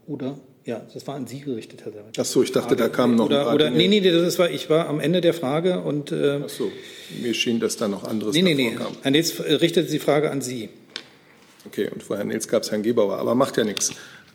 [0.08, 2.20] Oder ja, das war an Sie gerichtet, Herr Seibert.
[2.20, 4.90] Ach so, ich dachte, da kam noch oder, oder, Nee, nee, das war, ich war
[4.90, 6.12] am Ende der Frage und.
[6.12, 6.70] Äh, Ach so,
[7.22, 8.72] mir schien, dass da noch anderes Nee, nee, nee.
[8.72, 8.92] kam.
[9.02, 10.68] Herr Nils äh, richtete die Frage an Sie.
[11.66, 13.92] Okay, und vor Herrn Nils gab es Herrn Gebauer, aber macht ja nichts.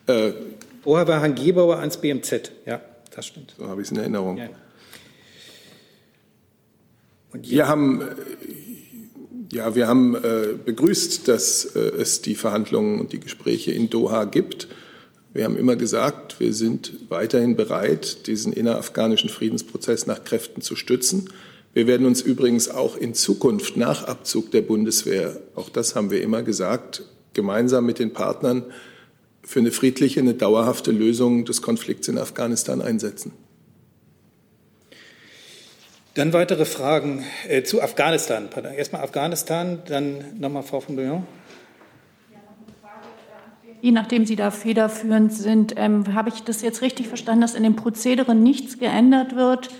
[0.06, 0.32] Äh,
[0.82, 2.50] Vorher war Herrn Gebauer ans BMZ.
[2.64, 2.80] Ja,
[3.14, 3.54] das stimmt.
[3.58, 4.38] So habe ich es in Erinnerung.
[4.38, 4.48] Ja.
[7.34, 8.04] Wir haben, äh,
[9.52, 14.24] ja, wir haben äh, begrüßt, dass äh, es die Verhandlungen und die Gespräche in Doha
[14.24, 14.68] gibt.
[15.34, 21.30] Wir haben immer gesagt, wir sind weiterhin bereit, diesen innerafghanischen Friedensprozess nach Kräften zu stützen.
[21.72, 26.22] Wir werden uns übrigens auch in Zukunft nach Abzug der Bundeswehr, auch das haben wir
[26.22, 27.02] immer gesagt,
[27.32, 28.64] gemeinsam mit den Partnern
[29.42, 33.32] für eine friedliche, eine dauerhafte Lösung des Konflikts in Afghanistan einsetzen.
[36.14, 38.50] Dann weitere Fragen äh, zu Afghanistan.
[38.76, 41.26] Erstmal Afghanistan, dann nochmal Frau von Bouillon.
[43.82, 47.64] Je nachdem Sie da federführend sind, ähm, habe ich das jetzt richtig verstanden, dass in
[47.64, 49.70] dem Prozedere nichts geändert wird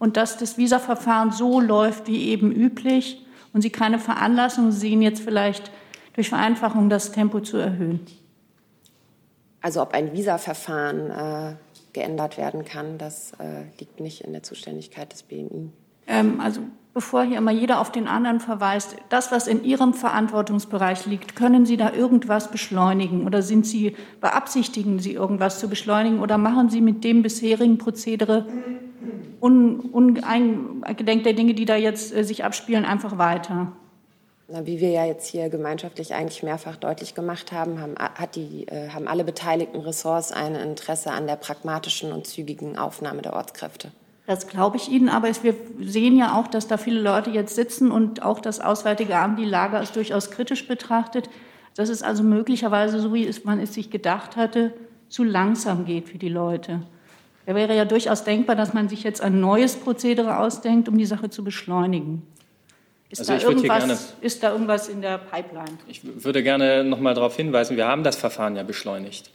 [0.00, 5.22] und dass das Visaverfahren so läuft wie eben üblich und Sie keine Veranlassung sehen, jetzt
[5.22, 5.70] vielleicht
[6.14, 8.00] durch Vereinfachung das Tempo zu erhöhen?
[9.60, 11.54] Also ob ein Visaverfahren äh,
[11.92, 15.70] geändert werden kann, das äh, liegt nicht in der Zuständigkeit des BMI.
[16.06, 16.60] Ähm, also
[16.94, 21.66] bevor hier immer jeder auf den anderen verweist, das, was in Ihrem Verantwortungsbereich liegt, können
[21.66, 26.80] Sie da irgendwas beschleunigen oder sind Sie, beabsichtigen Sie irgendwas zu beschleunigen oder machen Sie
[26.80, 28.46] mit dem bisherigen Prozedere
[29.40, 33.72] un, ungedenk der Dinge, die da jetzt äh, sich abspielen, einfach weiter?
[34.46, 38.68] Na, wie wir ja jetzt hier gemeinschaftlich eigentlich mehrfach deutlich gemacht haben, haben, hat die,
[38.68, 43.90] äh, haben alle beteiligten Ressorts ein Interesse an der pragmatischen und zügigen Aufnahme der Ortskräfte.
[44.26, 47.90] Das glaube ich Ihnen, aber wir sehen ja auch, dass da viele Leute jetzt sitzen
[47.90, 51.28] und auch das Auswärtige Amt die Lage als durchaus kritisch betrachtet.
[51.76, 54.72] Dass es also möglicherweise, so wie man es sich gedacht hatte,
[55.08, 56.80] zu langsam geht für die Leute.
[57.46, 61.04] Da wäre ja durchaus denkbar, dass man sich jetzt ein neues Prozedere ausdenkt, um die
[61.04, 62.22] Sache zu beschleunigen.
[63.10, 65.76] Ist, Also da, irgendwas, gerne- ist da irgendwas in der Pipeline?
[65.86, 69.30] Ich würde gerne noch mal darauf hinweisen, wir haben das Verfahren ja beschleunigt.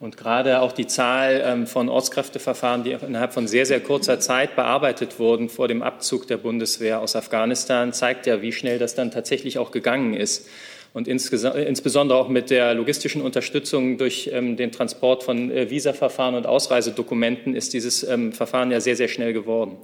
[0.00, 4.56] Und gerade auch die Zahl ähm, von Ortskräfteverfahren, die innerhalb von sehr, sehr kurzer Zeit
[4.56, 9.10] bearbeitet wurden vor dem Abzug der Bundeswehr aus Afghanistan, zeigt ja, wie schnell das dann
[9.10, 10.48] tatsächlich auch gegangen ist.
[10.94, 16.46] Und insbesondere auch mit der logistischen Unterstützung durch ähm, den Transport von äh, Visaverfahren und
[16.46, 19.76] Ausreisedokumenten ist dieses ähm, Verfahren ja sehr, sehr schnell geworden.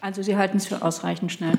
[0.00, 1.54] Also Sie halten es für ausreichend schnell.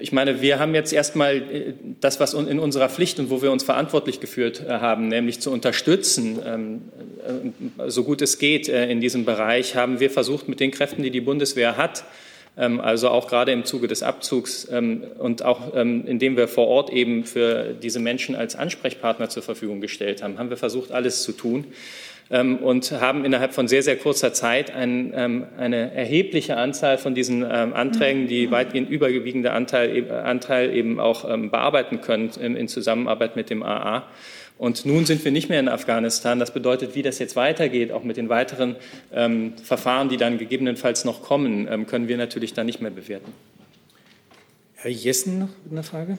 [0.00, 3.50] Ich meine, wir haben jetzt erstmal äh, das, was in unserer Pflicht und wo wir
[3.50, 6.82] uns verantwortlich geführt äh, haben, nämlich zu unterstützen, ähm,
[7.78, 11.10] äh, so gut es geht in diesem Bereich, haben wir versucht, mit den Kräften, die
[11.10, 12.04] die Bundeswehr hat,
[12.56, 16.90] ähm, also auch gerade im Zuge des Abzugs ähm, und auch indem wir vor Ort
[16.90, 21.32] eben für diese Menschen als Ansprechpartner zur Verfügung gestellt haben, haben wir versucht, alles zu
[21.32, 21.64] tun
[22.30, 27.42] und haben innerhalb von sehr, sehr kurzer Zeit ein, ähm, eine erhebliche Anzahl von diesen
[27.42, 32.68] ähm, Anträgen, die weitgehend überwiegende Anteil, e- Anteil eben auch ähm, bearbeiten können ähm, in
[32.68, 34.06] Zusammenarbeit mit dem AA.
[34.58, 36.38] Und nun sind wir nicht mehr in Afghanistan.
[36.40, 38.76] Das bedeutet, wie das jetzt weitergeht, auch mit den weiteren
[39.12, 43.32] ähm, Verfahren, die dann gegebenenfalls noch kommen, ähm, können wir natürlich dann nicht mehr bewerten.
[44.74, 46.18] Herr Jessen noch eine Frage?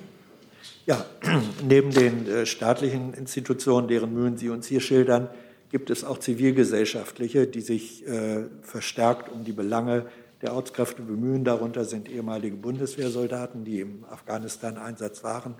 [0.85, 1.05] Ja,
[1.67, 5.29] neben den äh, staatlichen Institutionen, deren Mühen Sie uns hier schildern,
[5.69, 10.05] gibt es auch zivilgesellschaftliche, die sich äh, verstärkt um die Belange
[10.41, 11.43] der Ortskräfte bemühen.
[11.43, 15.55] Darunter sind ehemalige Bundeswehrsoldaten, die im Afghanistan-Einsatz waren.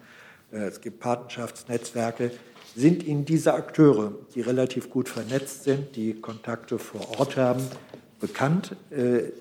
[0.51, 2.32] Äh, es gibt Patenschaftsnetzwerke.
[2.76, 7.64] Sind Ihnen diese Akteure, die relativ gut vernetzt sind, die Kontakte vor Ort haben,
[8.20, 8.76] bekannt?
[8.89, 9.32] Äh,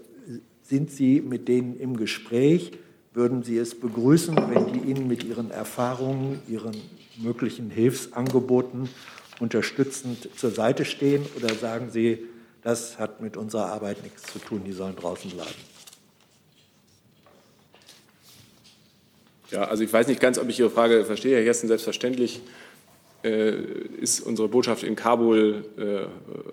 [0.62, 2.72] sind Sie mit denen im Gespräch?
[3.14, 6.76] Würden Sie es begrüßen, wenn die Ihnen mit Ihren Erfahrungen, Ihren
[7.16, 8.88] möglichen Hilfsangeboten
[9.40, 11.24] unterstützend zur Seite stehen?
[11.36, 12.26] Oder sagen Sie,
[12.62, 15.54] das hat mit unserer Arbeit nichts zu tun, die sollen draußen bleiben?
[19.50, 21.68] Ja, also ich weiß nicht ganz, ob ich Ihre Frage verstehe, Herr Jessen.
[21.68, 22.40] Selbstverständlich
[23.24, 23.52] äh,
[24.00, 26.06] ist unsere Botschaft in Kabul äh,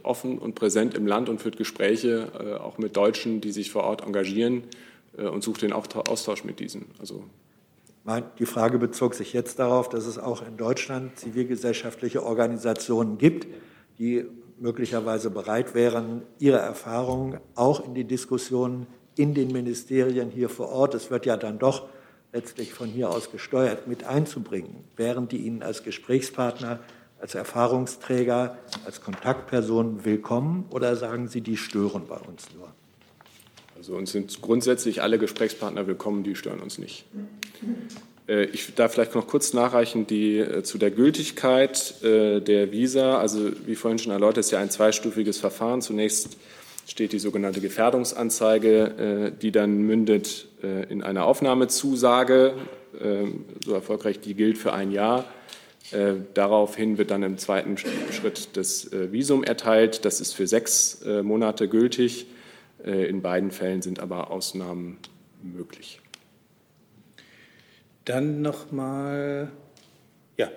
[0.03, 3.83] offen und präsent im Land und führt Gespräche äh, auch mit Deutschen, die sich vor
[3.83, 4.63] Ort engagieren
[5.17, 6.85] äh, und sucht den Austau- Austausch mit diesen.
[6.99, 7.25] Also
[8.37, 13.47] Die Frage bezog sich jetzt darauf, dass es auch in Deutschland zivilgesellschaftliche Organisationen gibt,
[13.97, 14.25] die
[14.59, 18.85] möglicherweise bereit wären, Ihre Erfahrungen auch in die Diskussion
[19.17, 21.87] in den Ministerien hier vor Ort, es wird ja dann doch
[22.31, 24.83] letztlich von hier aus gesteuert, mit einzubringen?
[24.95, 26.79] Wären die Ihnen als Gesprächspartner,
[27.19, 32.71] als Erfahrungsträger, als Kontaktperson willkommen oder sagen Sie, die stören bei uns nur?
[33.85, 37.05] Also uns sind grundsätzlich alle Gesprächspartner willkommen, die stören uns nicht.
[38.27, 43.19] Äh, ich darf vielleicht noch kurz nachreichen die, äh, zu der Gültigkeit äh, der Visa.
[43.19, 45.83] Also wie vorhin schon erläutert, ist ja ein zweistufiges Verfahren.
[45.83, 46.35] Zunächst
[46.87, 50.47] steht die sogenannte Gefährdungsanzeige, die dann mündet
[50.89, 52.55] in einer Aufnahmezusage,
[52.99, 55.25] ähm, so erfolgreich die gilt für ein Jahr.
[56.33, 60.05] Daraufhin wird dann im zweiten Schritt das Visum erteilt.
[60.05, 62.25] Das ist für sechs Monate gültig.
[62.85, 64.97] In beiden Fällen sind aber Ausnahmen
[65.41, 65.99] möglich.
[68.05, 69.49] Dann nochmal,
[70.37, 70.47] ja.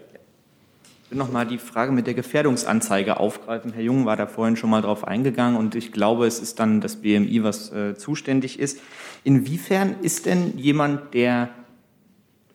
[1.05, 3.73] Ich will nochmal die Frage mit der Gefährdungsanzeige aufgreifen.
[3.73, 6.83] Herr Jung war da vorhin schon mal drauf eingegangen und ich glaube, es ist dann
[6.83, 8.81] das BMI, was äh, zuständig ist.
[9.25, 11.49] Inwiefern ist denn jemand, der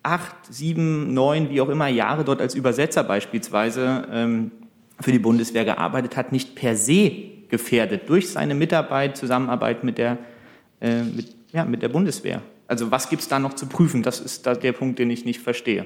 [0.03, 4.51] acht, sieben, neun, wie auch immer Jahre dort als Übersetzer beispielsweise ähm,
[4.99, 10.17] für die Bundeswehr gearbeitet hat, nicht per se gefährdet durch seine Mitarbeit, Zusammenarbeit mit der,
[10.81, 12.41] äh, mit, ja, mit der Bundeswehr?
[12.67, 14.01] Also was gibt es da noch zu prüfen?
[14.01, 15.85] Das ist da der Punkt, den ich nicht verstehe.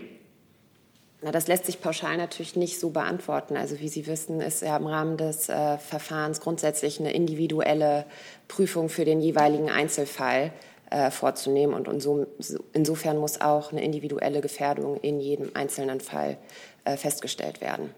[1.21, 3.57] Na, das lässt sich pauschal natürlich nicht so beantworten.
[3.57, 8.05] Also wie Sie wissen, ist ja im Rahmen des äh, Verfahrens grundsätzlich eine individuelle
[8.47, 10.53] Prüfung für den jeweiligen Einzelfall
[10.89, 11.73] äh, vorzunehmen.
[11.73, 12.27] Und inso,
[12.71, 16.37] insofern muss auch eine individuelle Gefährdung in jedem einzelnen Fall
[16.85, 17.89] äh, festgestellt werden.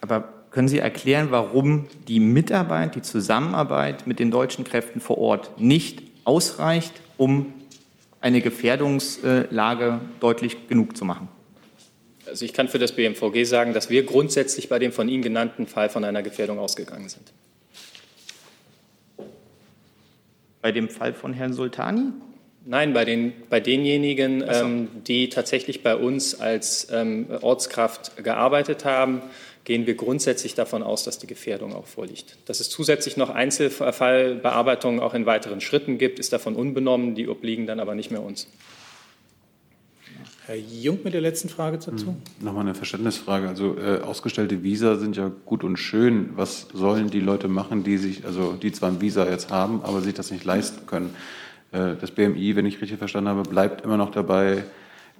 [0.00, 5.60] Aber können Sie erklären, warum die Mitarbeit, die Zusammenarbeit mit den deutschen Kräften vor Ort
[5.60, 7.52] nicht ausreicht, um
[8.20, 11.26] eine Gefährdungslage deutlich genug zu machen?
[12.28, 15.66] Also ich kann für das BMVG sagen, dass wir grundsätzlich bei dem von Ihnen genannten
[15.66, 17.32] Fall von einer Gefährdung ausgegangen sind.
[20.62, 22.12] Bei dem Fall von Herrn Sultani?
[22.64, 24.46] Nein, bei, den, bei denjenigen, so.
[24.46, 29.20] ähm, die tatsächlich bei uns als ähm, Ortskraft gearbeitet haben,
[29.64, 32.36] gehen wir grundsätzlich davon aus, dass die Gefährdung auch vorliegt.
[32.46, 37.14] Dass es zusätzlich noch Einzelfallbearbeitungen auch in weiteren Schritten gibt, ist davon unbenommen.
[37.14, 38.46] Die obliegen dann aber nicht mehr uns.
[40.46, 42.08] Herr Jung mit der letzten Frage dazu.
[42.08, 43.48] Hm, Nochmal eine Verständnisfrage.
[43.48, 46.30] Also äh, ausgestellte Visa sind ja gut und schön.
[46.36, 50.02] Was sollen die Leute machen, die sich, also die zwar ein Visa jetzt haben, aber
[50.02, 51.14] sich das nicht leisten können?
[51.72, 54.64] Äh, das BMI, wenn ich richtig verstanden habe, bleibt immer noch dabei,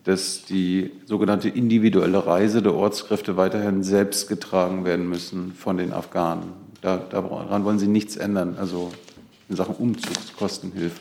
[0.04, 6.52] dass die sogenannte individuelle Reise der Ortskräfte weiterhin selbst getragen werden müssen von den Afghanen.
[6.82, 8.92] Da, daran wollen Sie nichts ändern, also
[9.48, 11.00] in Sachen Umzugskostenhilfe.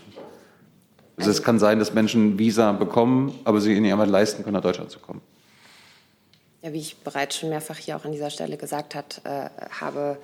[1.18, 4.62] Also es kann sein, dass Menschen Visa bekommen, aber sie ihnen einmal leisten können, nach
[4.62, 5.22] Deutschland zu kommen.
[6.62, 9.50] Ja, wie ich bereits schon mehrfach hier auch an dieser Stelle gesagt hat, äh,
[9.80, 10.18] habe,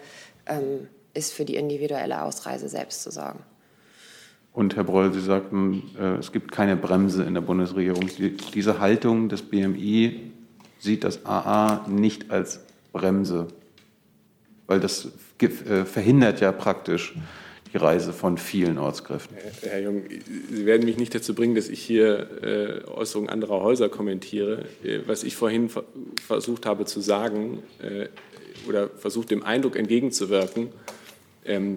[0.45, 3.39] ähm, ist für die individuelle Ausreise selbst zu sorgen.
[4.53, 8.09] Und Herr Breul, Sie sagten, äh, es gibt keine Bremse in der Bundesregierung.
[8.17, 10.31] Die, diese Haltung des BMI
[10.79, 13.47] sieht das AA nicht als Bremse,
[14.65, 17.15] weil das äh, verhindert ja praktisch
[17.71, 19.37] die Reise von vielen Ortskräften.
[19.61, 20.03] Herr Jung,
[20.51, 24.65] Sie werden mich nicht dazu bringen, dass ich hier äh, Äußerungen anderer Häuser kommentiere.
[25.05, 25.83] Was ich vorhin ver
[26.25, 27.59] versucht habe zu sagen
[28.67, 30.69] oder versucht dem Eindruck entgegenzuwirken,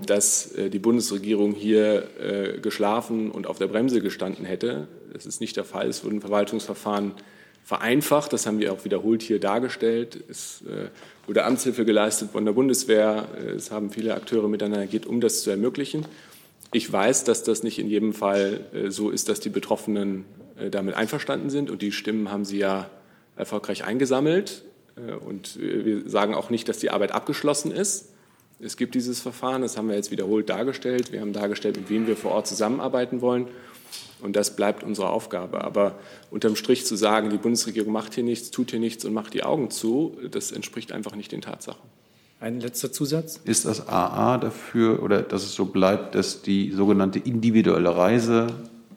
[0.07, 4.89] dass äh, die Bundesregierung hier äh, geschlafen und auf der Bremse gestanden hätte.
[5.13, 5.89] Das ist nicht der Fall.
[5.89, 7.13] Es wurden Verwaltungsverfahren
[7.65, 8.33] vereinfacht.
[8.33, 10.23] Das haben wir auch wiederholt hier dargestellt.
[10.29, 10.89] Es äh,
[11.27, 13.29] wurde Amtshilfe geleistet von der Bundeswehr.
[13.57, 16.07] Es haben viele Akteure miteinander geht, um das zu ermöglichen.
[16.73, 20.25] Ich weiß, dass das nicht in jedem Fall so ist, dass die Betroffenen
[20.71, 21.71] damit einverstanden sind.
[21.71, 22.89] Und die Stimmen haben Sie ja
[23.37, 24.65] erfolgreich eingesammelt.
[25.27, 28.12] Und wir sagen auch nicht, dass die Arbeit abgeschlossen ist.
[28.65, 31.11] Es gibt dieses Verfahren, das haben wir jetzt wiederholt dargestellt.
[31.11, 33.49] Wir haben dargestellt, mit wem wir vor Ort zusammenarbeiten wollen.
[34.21, 35.65] Und das bleibt unsere Aufgabe.
[35.65, 35.99] Aber
[36.31, 39.43] unterm Strich zu sagen, die Bundesregierung macht hier nichts, tut hier nichts und macht die
[39.43, 41.83] Augen zu, das entspricht einfach nicht den Tatsachen.
[42.39, 43.41] Ein letzter Zusatz.
[43.45, 48.47] Ist das AA dafür oder dass es so bleibt, dass die sogenannte individuelle Reise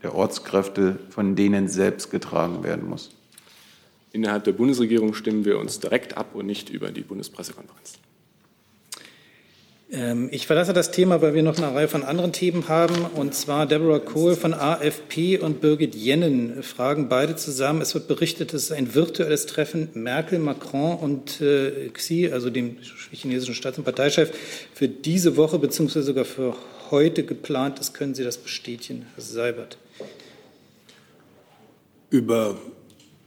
[0.03, 3.09] der Ortskräfte von denen selbst getragen werden muss?
[4.11, 7.99] Innerhalb der Bundesregierung stimmen wir uns direkt ab und nicht über die Bundespressekonferenz.
[9.91, 12.95] Ähm, ich verlasse das Thema, weil wir noch eine Reihe von anderen Themen haben.
[13.15, 17.81] Und zwar Deborah Kohl von AFP und Birgit Jennen fragen beide zusammen.
[17.81, 22.77] Es wird berichtet, dass ein virtuelles Treffen Merkel, Macron und äh, Xi, also dem
[23.11, 24.31] chinesischen Staats- und Parteichef,
[24.73, 26.01] für diese Woche bzw.
[26.01, 26.55] sogar für
[26.89, 27.93] heute geplant ist.
[27.93, 29.77] Können Sie das bestätigen, Herr Seibert?
[32.09, 32.57] Über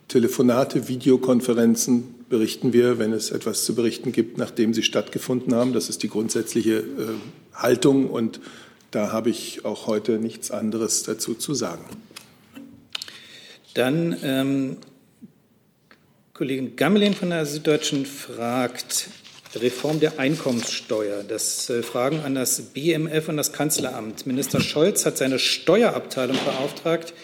[0.08, 5.72] Telefonate, Videokonferenzen berichten wir, wenn es etwas zu berichten gibt, nachdem sie stattgefunden haben.
[5.72, 6.84] Das ist die grundsätzliche äh,
[7.54, 8.40] Haltung und
[8.90, 11.84] da habe ich auch heute nichts anderes dazu zu sagen.
[13.74, 14.76] Dann ähm,
[16.32, 19.08] Kollegin Gammelin von der Süddeutschen fragt,
[19.54, 21.22] Reform der Einkommenssteuer.
[21.22, 24.26] Das äh, Fragen an das BMF und das Kanzleramt.
[24.26, 27.14] Minister Scholz hat seine Steuerabteilung beauftragt,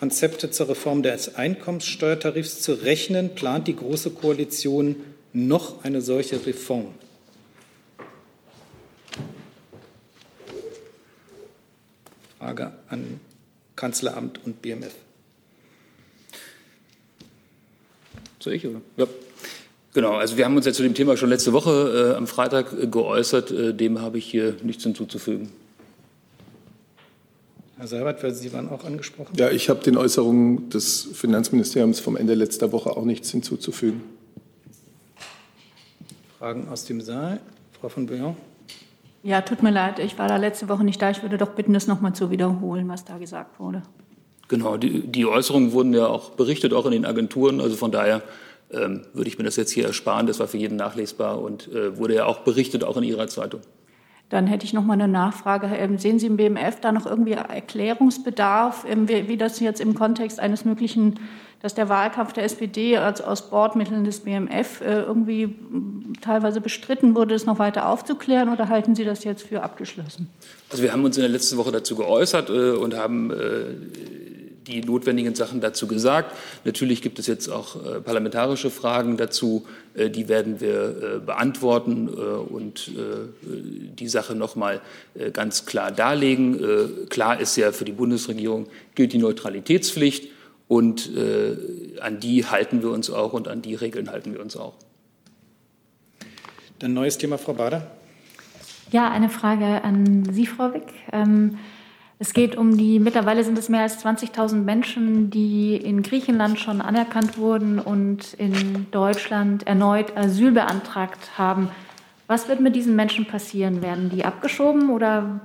[0.00, 3.34] Konzepte zur Reform des Einkommenssteuertarifs zu rechnen.
[3.34, 4.96] Plant die Große Koalition
[5.34, 6.94] noch eine solche Reform?
[12.38, 13.20] Frage an
[13.76, 14.94] Kanzleramt und BMF.
[18.38, 18.80] Soll ich, oder?
[18.96, 19.06] Ja.
[19.92, 22.72] Genau, also wir haben uns ja zu dem Thema schon letzte Woche äh, am Freitag
[22.72, 23.50] äh, geäußert.
[23.50, 25.52] Äh, dem habe ich hier nichts hinzuzufügen.
[27.80, 29.34] Herr Seibert, weil Sie waren auch angesprochen.
[29.38, 34.02] Ja, ich habe den Äußerungen des Finanzministeriums vom Ende letzter Woche auch nichts hinzuzufügen.
[36.38, 37.40] Fragen aus dem Saal?
[37.80, 38.36] Frau von Bouillon?
[39.22, 41.10] Ja, tut mir leid, ich war da letzte Woche nicht da.
[41.10, 43.80] Ich würde doch bitten, das nochmal zu wiederholen, was da gesagt wurde.
[44.48, 47.62] Genau, die, die Äußerungen wurden ja auch berichtet, auch in den Agenturen.
[47.62, 48.20] Also von daher
[48.70, 50.26] ähm, würde ich mir das jetzt hier ersparen.
[50.26, 53.62] Das war für jeden nachlesbar und äh, wurde ja auch berichtet, auch in Ihrer Zeitung.
[54.30, 55.68] Dann hätte ich noch mal eine Nachfrage.
[55.98, 61.18] Sehen Sie im BMF da noch irgendwie Erklärungsbedarf, wie, das jetzt im Kontext eines möglichen,
[61.62, 65.56] dass der Wahlkampf der SPD als aus Bordmitteln des BMF äh, irgendwie
[66.22, 70.28] teilweise bestritten wurde, das noch weiter aufzuklären oder halten Sie das jetzt für abgeschlossen?
[70.70, 73.74] Also wir haben uns in der letzten Woche dazu geäußert äh, und haben äh,
[74.66, 76.36] die notwendigen Sachen dazu gesagt.
[76.64, 82.08] Natürlich gibt es jetzt auch äh, parlamentarische Fragen dazu, äh, die werden wir äh, beantworten
[82.08, 83.00] äh, und äh,
[83.42, 84.80] die Sache noch mal
[85.14, 87.08] äh, ganz klar darlegen.
[87.08, 90.28] klar ist ja für die Bundesregierung gilt die Neutralitätspflicht
[90.68, 91.10] und
[92.00, 94.74] an die halten wir uns auch und an die Regeln halten wir uns auch.
[96.78, 97.90] Dann neues Thema, Frau Bader.
[98.92, 100.86] Ja, eine Frage an Sie, Frau Wick.
[101.12, 101.58] Ähm,
[102.22, 106.82] es geht um die, mittlerweile sind es mehr als 20.000 Menschen, die in Griechenland schon
[106.82, 111.70] anerkannt wurden und in Deutschland erneut Asyl beantragt haben.
[112.26, 113.80] Was wird mit diesen Menschen passieren?
[113.80, 115.40] Werden die abgeschoben oder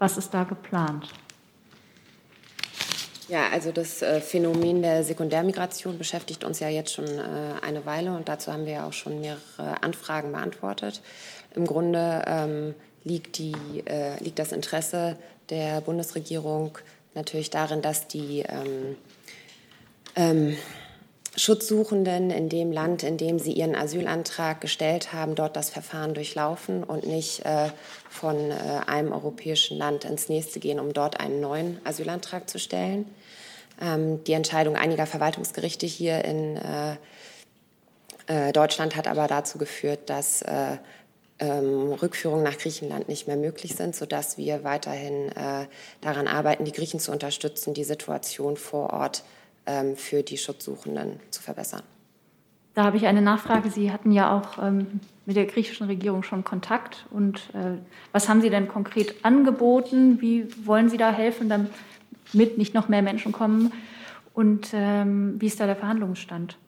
[0.00, 1.06] was ist da geplant?
[3.28, 8.10] Ja, also das äh, Phänomen der Sekundärmigration beschäftigt uns ja jetzt schon äh, eine Weile
[8.10, 11.02] und dazu haben wir ja auch schon mehrere Anfragen beantwortet.
[11.54, 12.74] Im Grunde ähm,
[13.04, 13.54] liegt, die,
[13.84, 15.16] äh, liegt das Interesse
[15.50, 16.78] der Bundesregierung
[17.14, 18.96] natürlich darin, dass die ähm,
[20.14, 20.56] ähm,
[21.36, 26.82] Schutzsuchenden in dem Land, in dem sie ihren Asylantrag gestellt haben, dort das Verfahren durchlaufen
[26.82, 27.68] und nicht äh,
[28.08, 28.54] von äh,
[28.86, 33.04] einem europäischen Land ins nächste gehen, um dort einen neuen Asylantrag zu stellen.
[33.80, 36.96] Ähm, die Entscheidung einiger Verwaltungsgerichte hier in äh,
[38.28, 40.78] äh Deutschland hat aber dazu geführt, dass äh,
[41.38, 45.66] ähm, Rückführungen nach Griechenland nicht mehr möglich sind, sodass wir weiterhin äh,
[46.00, 49.22] daran arbeiten, die Griechen zu unterstützen, die Situation vor Ort
[49.66, 51.82] ähm, für die Schutzsuchenden zu verbessern.
[52.74, 53.70] Da habe ich eine Nachfrage.
[53.70, 57.06] Sie hatten ja auch ähm, mit der griechischen Regierung schon Kontakt.
[57.10, 57.78] Und äh,
[58.12, 60.20] was haben Sie denn konkret angeboten?
[60.20, 63.72] Wie wollen Sie da helfen, damit nicht noch mehr Menschen kommen?
[64.34, 66.58] Und ähm, wie ist da der Verhandlungsstand?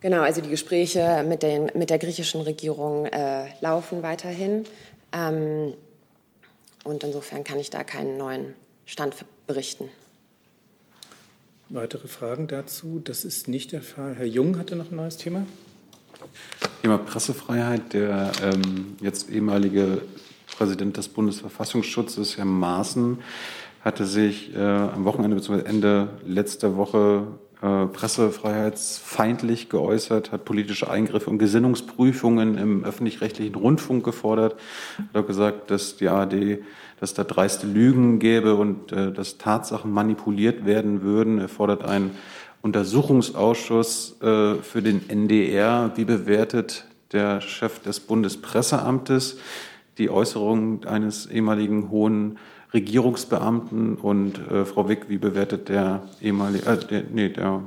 [0.00, 4.64] Genau, also die Gespräche mit, den, mit der griechischen Regierung äh, laufen weiterhin.
[5.12, 5.74] Ähm,
[6.84, 8.54] und insofern kann ich da keinen neuen
[8.86, 9.14] Stand
[9.46, 9.90] berichten.
[11.68, 13.00] Weitere Fragen dazu?
[13.04, 14.14] Das ist nicht der Fall.
[14.16, 15.46] Herr Jung hatte noch ein neues Thema.
[16.82, 17.92] Thema Pressefreiheit.
[17.92, 20.02] Der ähm, jetzt ehemalige
[20.56, 23.18] Präsident des Bundesverfassungsschutzes, Herr Maaßen,
[23.82, 25.62] hatte sich äh, am Wochenende bzw.
[25.68, 27.26] Ende letzter Woche
[27.62, 34.56] äh, pressefreiheitsfeindlich geäußert, hat politische Eingriffe und Gesinnungsprüfungen im öffentlich-rechtlichen Rundfunk gefordert,
[35.12, 36.60] hat auch gesagt, dass die ARD,
[37.00, 41.38] dass da dreiste Lügen gäbe und äh, dass Tatsachen manipuliert werden würden.
[41.38, 42.12] Er fordert einen
[42.62, 45.92] Untersuchungsausschuss äh, für den NDR.
[45.96, 49.38] Wie bewertet der Chef des Bundespresseamtes
[49.98, 52.38] die Äußerung eines ehemaligen hohen
[52.72, 53.96] Regierungsbeamten.
[53.96, 57.62] Und äh, Frau Wick, wie bewertet der ehemalige, äh, der, nee, der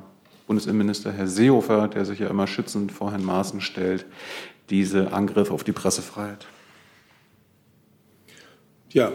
[0.48, 4.06] Bundesinnenminister Herr Seehofer, der sich ja immer schützend vor Herrn Maaßen stellt,
[4.70, 6.46] diese Angriffe auf die Pressefreiheit?
[8.90, 9.12] Ja,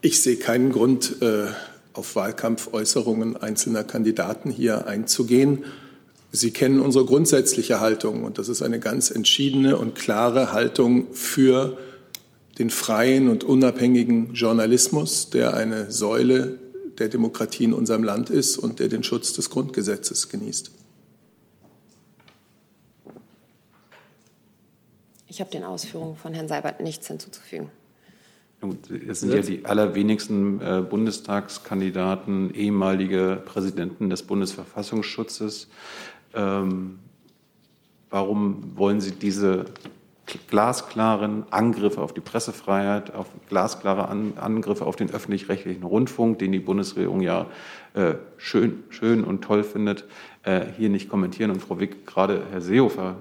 [0.00, 1.46] ich sehe keinen Grund, äh,
[1.94, 5.64] auf Wahlkampfäußerungen einzelner Kandidaten hier einzugehen.
[6.32, 11.78] Sie kennen unsere grundsätzliche Haltung und das ist eine ganz entschiedene und klare Haltung für
[12.58, 16.58] den freien und unabhängigen Journalismus, der eine Säule
[16.98, 20.70] der Demokratie in unserem Land ist und der den Schutz des Grundgesetzes genießt.
[25.26, 27.68] Ich habe den Ausführungen von Herrn Seibert nichts hinzuzufügen.
[29.08, 35.68] Es sind ja die allerwenigsten äh, Bundestagskandidaten ehemalige Präsidenten des Bundesverfassungsschutzes.
[36.34, 36.98] Ähm,
[38.10, 39.66] warum wollen Sie diese
[40.48, 46.60] glasklaren Angriffe auf die Pressefreiheit, auf glasklare An Angriffe auf den öffentlich-rechtlichen Rundfunk, den die
[46.60, 47.46] Bundesregierung ja
[47.94, 50.04] äh, schön, schön und toll findet,
[50.42, 51.50] äh, hier nicht kommentieren?
[51.50, 53.16] Und Frau Wick, gerade Herr Seehofer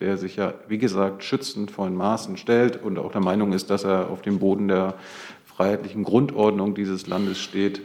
[0.00, 3.68] der sich ja, wie gesagt, schützend vor den Maßen stellt und auch der Meinung ist,
[3.68, 4.94] dass er auf dem Boden der
[5.44, 7.82] freiheitlichen Grundordnung dieses Landes steht,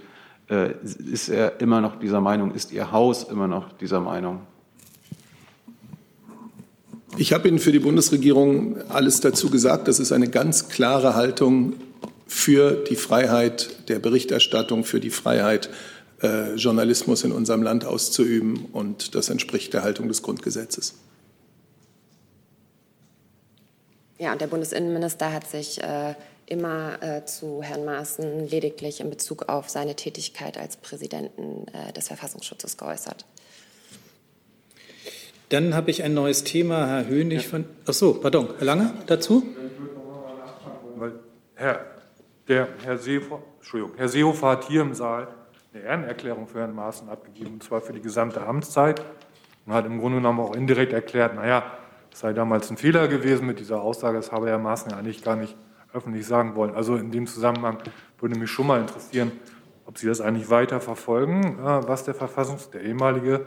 [0.50, 4.42] äh, ist er immer noch dieser Meinung, ist Ihr Haus immer noch dieser Meinung?
[7.18, 9.88] Ich habe Ihnen für die Bundesregierung alles dazu gesagt.
[9.88, 11.74] Das ist eine ganz klare Haltung
[12.28, 15.70] für die Freiheit der Berichterstattung, für die Freiheit,
[16.22, 18.66] äh, Journalismus in unserem Land auszuüben.
[18.74, 20.96] Und das entspricht der Haltung des Grundgesetzes.
[24.18, 26.16] Ja, und der Bundesinnenminister hat sich äh,
[26.48, 32.08] immer äh, zu Herrn Maaßen lediglich in Bezug auf seine Tätigkeit als Präsidenten äh, des
[32.08, 33.26] Verfassungsschutzes geäußert.
[35.50, 37.50] Dann habe ich ein neues Thema, Herr Hönig ja.
[37.50, 37.66] von.
[37.86, 39.44] Ach so, pardon, Herr Lange dazu?
[40.96, 41.14] Weil
[41.54, 41.86] Herr,
[42.48, 45.28] der Herr Seehofer, Entschuldigung, Herr Seehofer hat hier im Saal
[45.74, 49.04] eine Ehrenerklärung für Herrn Maaßen abgegeben, und zwar für die gesamte Amtszeit
[49.66, 51.64] und hat im Grunde genommen auch indirekt erklärt, naja,
[52.12, 55.24] es sei damals ein Fehler gewesen mit dieser Aussage, das habe Herr Maaßen ja eigentlich
[55.24, 55.56] gar nicht
[55.94, 56.74] öffentlich sagen wollen.
[56.74, 57.78] Also in dem Zusammenhang
[58.20, 59.32] würde mich schon mal interessieren,
[59.86, 63.46] ob Sie das eigentlich weiter verfolgen, was der Verfassungs-, der ehemalige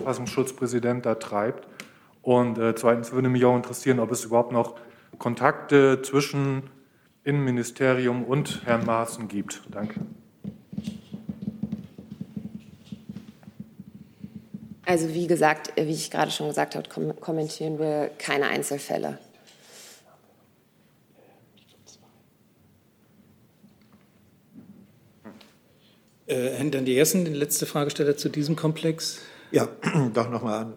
[0.00, 1.66] Verfassungsschutzpräsident da treibt.
[2.22, 4.76] Und äh, zweitens würde mich auch interessieren, ob es überhaupt noch
[5.18, 6.64] Kontakte zwischen
[7.24, 9.62] Innenministerium und Herrn Maaßen gibt.
[9.70, 10.00] Danke.
[14.84, 16.88] Also wie gesagt, wie ich gerade schon gesagt habe,
[17.20, 19.18] kommentieren wir keine Einzelfälle.
[26.26, 29.20] Äh, Herr Dann Jessen, die letzte Fragesteller zu diesem Komplex.
[29.52, 29.66] Ja,
[30.14, 30.74] doch nochmal an,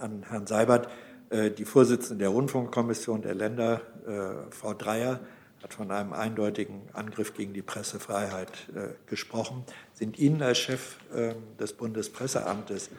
[0.00, 0.88] an Herrn Seibert.
[1.30, 5.18] Äh, die Vorsitzende der Rundfunkkommission der Länder, äh, Frau Dreyer,
[5.60, 9.64] hat von einem eindeutigen Angriff gegen die Pressefreiheit äh, gesprochen.
[9.94, 12.90] Sind Ihnen als Chef äh, des Bundespresseamtes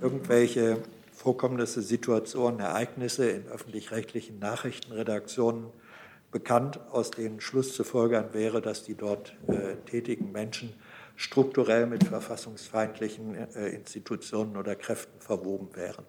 [0.00, 0.78] irgendwelche
[1.12, 5.66] Vorkommnisse, Situationen, Ereignisse in öffentlich-rechtlichen Nachrichtenredaktionen
[6.32, 9.36] bekannt, aus denen Schluss zu folgern wäre, dass die dort
[9.86, 10.74] tätigen Menschen
[11.16, 16.04] strukturell mit verfassungsfeindlichen äh, Institutionen oder Kräften verwoben wären.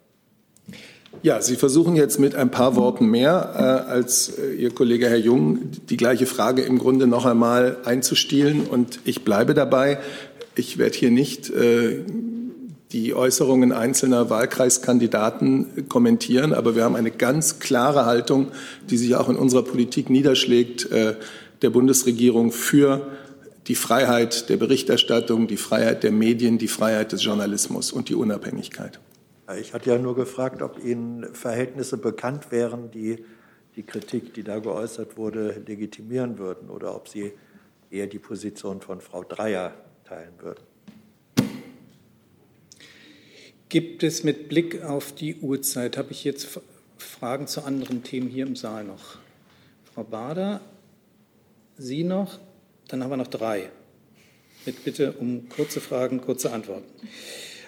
[1.22, 5.18] Ja, Sie versuchen jetzt mit ein paar Worten mehr äh, als äh, Ihr Kollege Herr
[5.18, 8.66] Jung die gleiche Frage im Grunde noch einmal einzustielen.
[8.68, 10.00] Und ich bleibe dabei.
[10.56, 12.04] Ich werde hier nicht äh,
[12.92, 18.52] die Äußerungen einzelner Wahlkreiskandidaten kommentieren, aber wir haben eine ganz klare Haltung,
[18.90, 21.16] die sich auch in unserer Politik niederschlägt, äh,
[21.62, 23.08] der Bundesregierung für
[23.68, 29.00] die Freiheit der Berichterstattung, die Freiheit der Medien, die Freiheit des Journalismus und die Unabhängigkeit.
[29.60, 33.24] Ich hatte ja nur gefragt, ob Ihnen Verhältnisse bekannt wären, die
[33.76, 37.34] die Kritik, die da geäußert wurde, legitimieren würden oder ob Sie
[37.92, 39.74] eher die Position von Frau Dreyer
[40.06, 40.64] teilen würden.
[43.70, 46.60] Gibt es mit Blick auf die Uhrzeit, habe ich jetzt
[46.98, 49.18] Fragen zu anderen Themen hier im Saal noch?
[49.94, 50.62] Frau Bader,
[51.78, 52.40] Sie noch?
[52.88, 53.70] Dann haben wir noch drei.
[54.66, 56.86] Mit Bitte um kurze Fragen, kurze Antworten.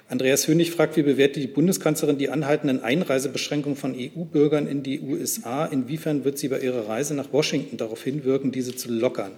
[0.09, 5.65] Andreas Hönig fragt, wie bewertet die Bundeskanzlerin die anhaltenden Einreisebeschränkungen von EU-Bürgern in die USA?
[5.65, 9.33] Inwiefern wird sie bei ihrer Reise nach Washington darauf hinwirken, diese zu lockern?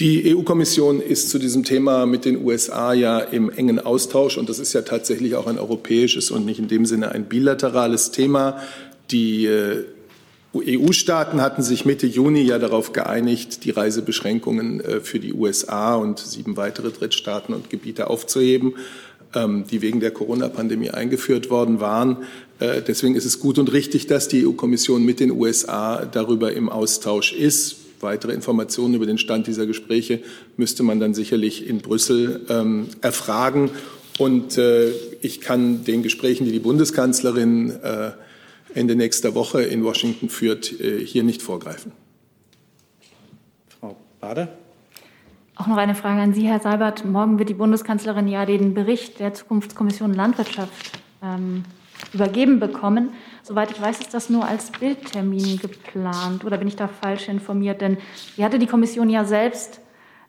[0.00, 4.58] Die EU-Kommission ist zu diesem Thema mit den USA ja im engen Austausch und das
[4.58, 8.60] ist ja tatsächlich auch ein europäisches und nicht in dem Sinne ein bilaterales Thema.
[9.10, 9.84] Die äh,
[10.54, 16.18] EU-Staaten hatten sich Mitte Juni ja darauf geeinigt, die Reisebeschränkungen äh, für die USA und
[16.18, 18.74] sieben weitere Drittstaaten und Gebiete aufzuheben,
[19.34, 22.24] ähm, die wegen der Corona-Pandemie eingeführt worden waren.
[22.58, 26.68] Äh, deswegen ist es gut und richtig, dass die EU-Kommission mit den USA darüber im
[26.68, 30.20] Austausch ist Weitere Informationen über den Stand dieser Gespräche
[30.56, 33.70] müsste man dann sicherlich in Brüssel ähm, erfragen.
[34.18, 37.74] Und äh, ich kann den Gesprächen, die die Bundeskanzlerin
[38.74, 41.92] Ende nächster Woche in Washington führt, äh, hier nicht vorgreifen.
[43.68, 44.48] Frau Bader.
[45.56, 47.04] Auch noch eine Frage an Sie, Herr Seibert.
[47.04, 51.64] Morgen wird die Bundeskanzlerin ja den Bericht der Zukunftskommission Landwirtschaft ähm,
[52.14, 53.10] übergeben bekommen.
[53.42, 56.44] Soweit ich weiß, ist das nur als Bildtermin geplant.
[56.44, 57.80] Oder bin ich da falsch informiert?
[57.80, 57.98] Denn
[58.36, 59.80] sie hatte die Kommission ja selbst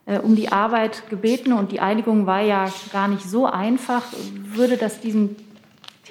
[0.04, 4.02] äh, um die Arbeit gebeten und die Einigung war ja gar nicht so einfach.
[4.44, 5.36] Würde das diesem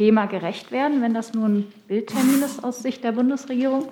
[0.01, 3.87] Thema gerecht werden, wenn das nur ein Bildtermin ist aus Sicht der Bundesregierung?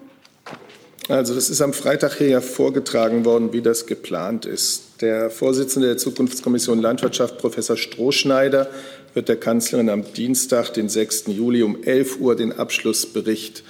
[1.07, 5.02] Also das ist am Freitag hier ja vorgetragen worden, wie das geplant ist.
[5.02, 8.72] Der Vorsitzende der Zukunftskommission Landwirtschaft, Professor Strohschneider,
[9.14, 11.26] wird der Kanzlerin am Dienstag, den 6.
[11.27, 13.64] Juli um 11 Uhr den Abschlussbericht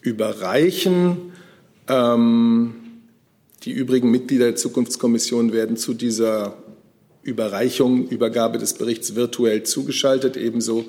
[0.00, 1.34] überreichen.
[1.86, 2.74] Ähm,
[3.62, 6.56] die übrigen Mitglieder der Zukunftskommission werden zu dieser
[7.22, 10.86] Überreichung, Übergabe des Berichts virtuell zugeschaltet, ebenso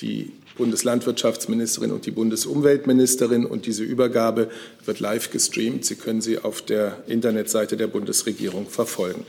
[0.00, 3.46] die Bundeslandwirtschaftsministerin und die Bundesumweltministerin.
[3.46, 4.50] Und diese Übergabe
[4.84, 5.86] wird live gestreamt.
[5.86, 9.24] Sie können sie auf der Internetseite der Bundesregierung verfolgen.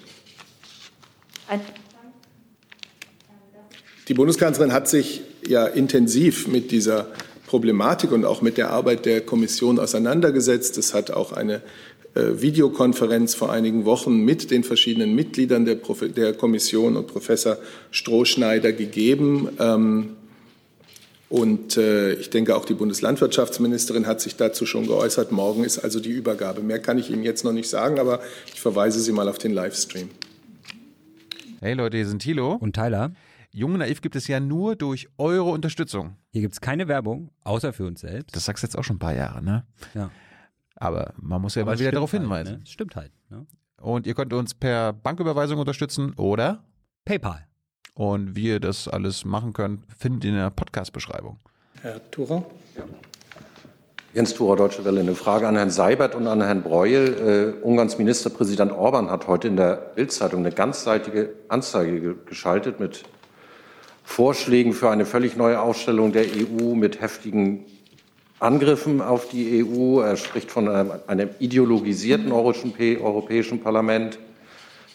[4.09, 7.07] Die Bundeskanzlerin hat sich ja intensiv mit dieser
[7.47, 10.77] Problematik und auch mit der Arbeit der Kommission auseinandergesetzt.
[10.77, 11.61] Es hat auch eine
[12.13, 17.57] äh, Videokonferenz vor einigen Wochen mit den verschiedenen Mitgliedern der, der Kommission und Professor
[17.91, 19.47] Strohschneider gegeben.
[19.59, 20.17] Ähm,
[21.31, 25.31] und äh, ich denke, auch die Bundeslandwirtschaftsministerin hat sich dazu schon geäußert.
[25.31, 26.61] Morgen ist also die Übergabe.
[26.61, 28.19] Mehr kann ich Ihnen jetzt noch nicht sagen, aber
[28.53, 30.09] ich verweise Sie mal auf den Livestream.
[31.61, 32.55] Hey Leute, hier sind Thilo.
[32.55, 33.13] Und Tyler.
[33.51, 36.17] Jung und Naiv gibt es ja nur durch eure Unterstützung.
[36.31, 38.35] Hier gibt es keine Werbung, außer für uns selbst.
[38.35, 39.65] Das sagst du jetzt auch schon ein paar Jahre, ne?
[39.93, 40.11] Ja.
[40.75, 42.57] Aber man muss ja mal wieder darauf halt, hinweisen.
[42.57, 42.61] Ne?
[42.65, 43.13] Stimmt halt.
[43.29, 43.45] Ne?
[43.77, 46.65] Und ihr könnt uns per Banküberweisung unterstützen oder
[47.05, 47.47] PayPal.
[47.93, 51.37] Und wie ihr das alles machen könnt, findet ihr in der Podcast-Beschreibung.
[51.81, 52.45] Herr Thurer?
[52.77, 52.83] Ja.
[54.13, 54.99] Jens Thurer, Deutsche Welle.
[54.99, 57.55] Eine Frage an Herrn Seibert und an Herrn Breuel.
[57.61, 63.03] Äh, Ungarns Ministerpräsident Orban hat heute in der Bildzeitung eine ganzseitige Anzeige ge geschaltet mit
[64.03, 67.65] Vorschlägen für eine völlig neue Ausstellung der EU mit heftigen
[68.41, 70.01] Angriffen auf die EU.
[70.01, 74.19] Er spricht von einem, einem ideologisierten Europäischen Parlament,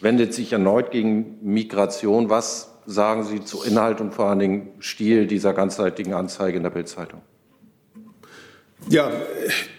[0.02, 2.28] wendet sich erneut gegen Migration.
[2.28, 6.71] Was sagen Sie zu Inhalt und vor allen Dingen Stil dieser ganzseitigen Anzeige in der
[6.71, 7.21] Bildzeitung?
[8.89, 9.11] Ja,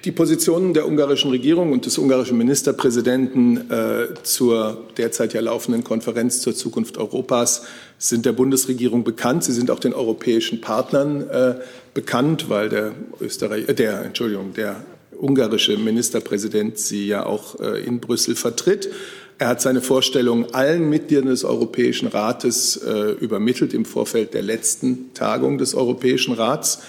[0.04, 6.42] die Positionen der ungarischen Regierung und des ungarischen Ministerpräsidenten äh, zur derzeit ja laufenden Konferenz
[6.42, 7.64] zur Zukunft Europas
[7.98, 9.46] sind der Bundesregierung bekannt.
[9.46, 11.56] Sie sind auch den europäischen Partnern äh,
[11.94, 14.84] bekannt, weil der Österreich, äh, der Entschuldigung, der
[15.18, 18.90] ungarische Ministerpräsident sie ja auch äh, in Brüssel vertritt.
[19.40, 25.14] Er hat seine Vorstellungen allen Mitgliedern des Europäischen Rates äh, übermittelt im Vorfeld der letzten
[25.14, 26.80] Tagung des Europäischen Rats.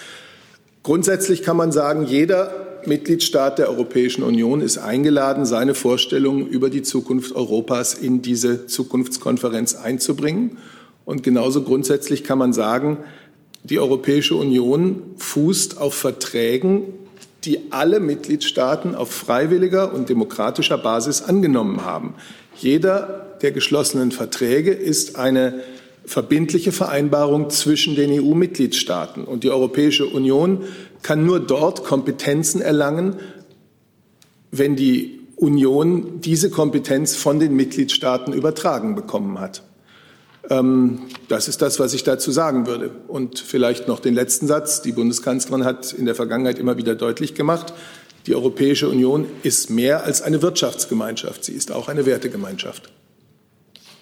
[0.81, 6.81] Grundsätzlich kann man sagen, jeder Mitgliedstaat der Europäischen Union ist eingeladen, seine Vorstellungen über die
[6.81, 10.57] Zukunft Europas in diese Zukunftskonferenz einzubringen.
[11.05, 12.97] Und genauso grundsätzlich kann man sagen,
[13.63, 16.85] die Europäische Union fußt auf Verträgen,
[17.45, 22.15] die alle Mitgliedstaaten auf freiwilliger und demokratischer Basis angenommen haben.
[22.57, 25.61] Jeder der geschlossenen Verträge ist eine
[26.05, 29.23] verbindliche Vereinbarung zwischen den EU-Mitgliedstaaten.
[29.23, 30.63] Und die Europäische Union
[31.01, 33.17] kann nur dort Kompetenzen erlangen,
[34.51, 39.63] wenn die Union diese Kompetenz von den Mitgliedstaaten übertragen bekommen hat.
[40.49, 42.91] Ähm, das ist das, was ich dazu sagen würde.
[43.07, 44.81] Und vielleicht noch den letzten Satz.
[44.81, 47.73] Die Bundeskanzlerin hat in der Vergangenheit immer wieder deutlich gemacht,
[48.27, 51.45] die Europäische Union ist mehr als eine Wirtschaftsgemeinschaft.
[51.45, 52.91] Sie ist auch eine Wertegemeinschaft.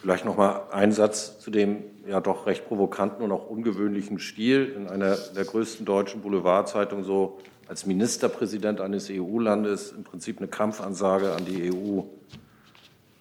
[0.01, 4.73] Vielleicht noch mal ein Satz zu dem ja doch recht provokanten und auch ungewöhnlichen Stil
[4.75, 7.37] in einer der größten deutschen Boulevardzeitungen so
[7.67, 12.01] als Ministerpräsident eines EU-Landes im Prinzip eine Kampfansage an die EU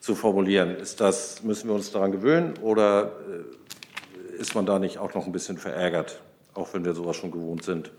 [0.06, 0.76] zu formulieren.
[0.76, 5.26] Ist das, müssen wir uns daran gewöhnen oder äh, ist man da nicht auch noch
[5.26, 6.20] ein bisschen verärgert,
[6.54, 7.90] auch wenn wir sowas schon gewohnt sind?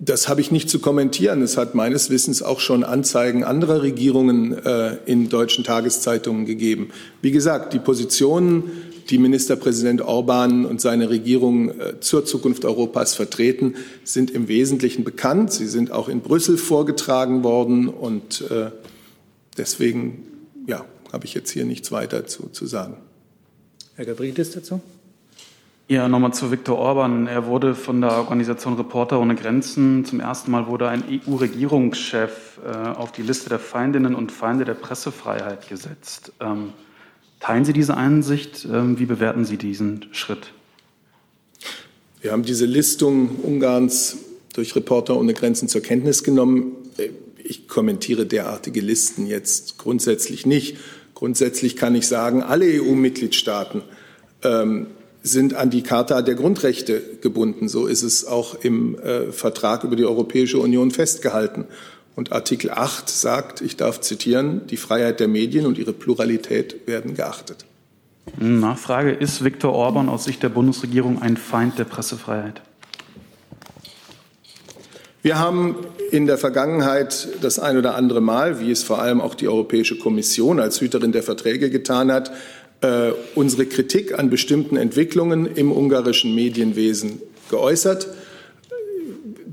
[0.00, 1.40] Das habe ich nicht zu kommentieren.
[1.40, 6.90] Es hat meines Wissens auch schon Anzeigen anderer Regierungen äh, in deutschen Tageszeitungen gegeben.
[7.22, 8.70] Wie gesagt, die Positionen,
[9.10, 13.74] die Ministerpräsident Orban und seine Regierung äh, zur Zukunft Europas vertreten,
[14.04, 15.52] sind im Wesentlichen bekannt.
[15.52, 18.70] Sie sind auch in Brüssel vorgetragen worden und äh,
[19.56, 20.24] deswegen
[20.66, 22.96] ja, habe ich jetzt hier nichts weiter zu, zu sagen.
[23.96, 24.80] Herr Gabriedis dazu?
[25.90, 27.26] Ja, nochmal zu Viktor Orban.
[27.26, 32.88] Er wurde von der Organisation Reporter ohne Grenzen zum ersten Mal wurde ein EU-Regierungschef äh,
[32.88, 36.32] auf die Liste der Feindinnen und Feinde der Pressefreiheit gesetzt.
[36.40, 36.74] Ähm,
[37.40, 38.66] teilen Sie diese Einsicht?
[38.70, 40.52] Ähm, wie bewerten Sie diesen Schritt?
[42.20, 44.18] Wir haben diese Listung Ungarns
[44.54, 46.72] durch Reporter ohne Grenzen zur Kenntnis genommen.
[47.42, 50.78] Ich kommentiere derartige Listen jetzt grundsätzlich nicht.
[51.14, 53.82] Grundsätzlich kann ich sagen, alle EU-Mitgliedstaaten
[54.42, 54.88] ähm,
[55.22, 57.68] sind an die Charta der Grundrechte gebunden.
[57.68, 61.66] So ist es auch im äh, Vertrag über die Europäische Union festgehalten.
[62.18, 67.14] Und Artikel 8 sagt, ich darf zitieren, die Freiheit der Medien und ihre Pluralität werden
[67.14, 67.64] geachtet.
[68.40, 72.60] Nachfrage, ist Viktor Orban aus Sicht der Bundesregierung ein Feind der Pressefreiheit?
[75.22, 75.76] Wir haben
[76.10, 79.96] in der Vergangenheit das ein oder andere Mal, wie es vor allem auch die Europäische
[79.96, 82.32] Kommission als Hüterin der Verträge getan hat,
[82.80, 88.08] äh, unsere Kritik an bestimmten Entwicklungen im ungarischen Medienwesen geäußert.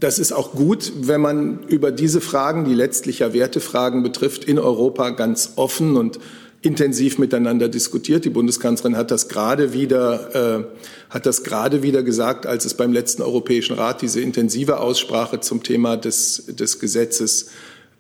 [0.06, 4.60] Das ist auch gut, wenn man über diese Fragen, die letztlich ja Wertefragen betrifft, in
[4.60, 6.20] Europa ganz offen und
[6.62, 8.24] intensiv miteinander diskutiert.
[8.24, 10.64] Die Bundeskanzlerin hat das gerade wieder, äh,
[11.10, 15.64] hat das gerade wieder gesagt, als es beim letzten Europäischen Rat diese intensive Aussprache zum
[15.64, 17.48] Thema des, des Gesetzes,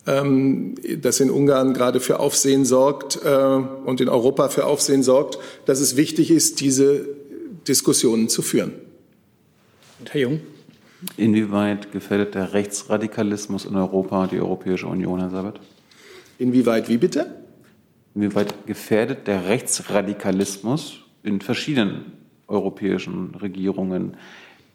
[0.06, 5.40] ähm, das in Ungarn gerade für Aufsehen sorgt äh, und in Europa für Aufsehen sorgt,
[5.66, 7.08] dass es wichtig ist, diese
[7.68, 8.74] Diskussionen zu führen.
[10.00, 10.42] Und Herr Jung.
[11.18, 15.60] Inwieweit gefährdet der Rechtsradikalismus in Europa die Europäische Union, Herr Sabat?
[16.38, 17.44] Inwieweit, wie bitte?
[18.14, 22.14] Inwieweit gefährdet der Rechtsradikalismus in verschiedenen
[22.48, 24.16] europäischen Regierungen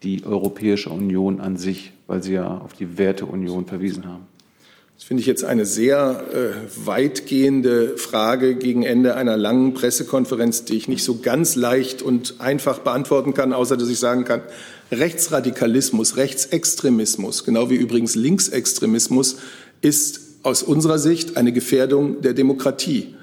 [0.03, 4.27] die Europäische Union an sich, weil Sie ja auf die Werteunion verwiesen haben?
[5.01, 10.77] Das finde ich jetzt eine sehr äh, weitgehende Frage gegen Ende einer langen Pressekonferenz, die
[10.77, 14.43] ich nicht so ganz leicht und einfach beantworten kann, außer dass ich sagen kann,
[14.93, 19.39] Rechtsradikalismus, Rechtsextremismus, genau wie übrigens Linksextremismus,
[19.81, 23.15] ist aus unserer Sicht eine Gefährdung der Demokratie.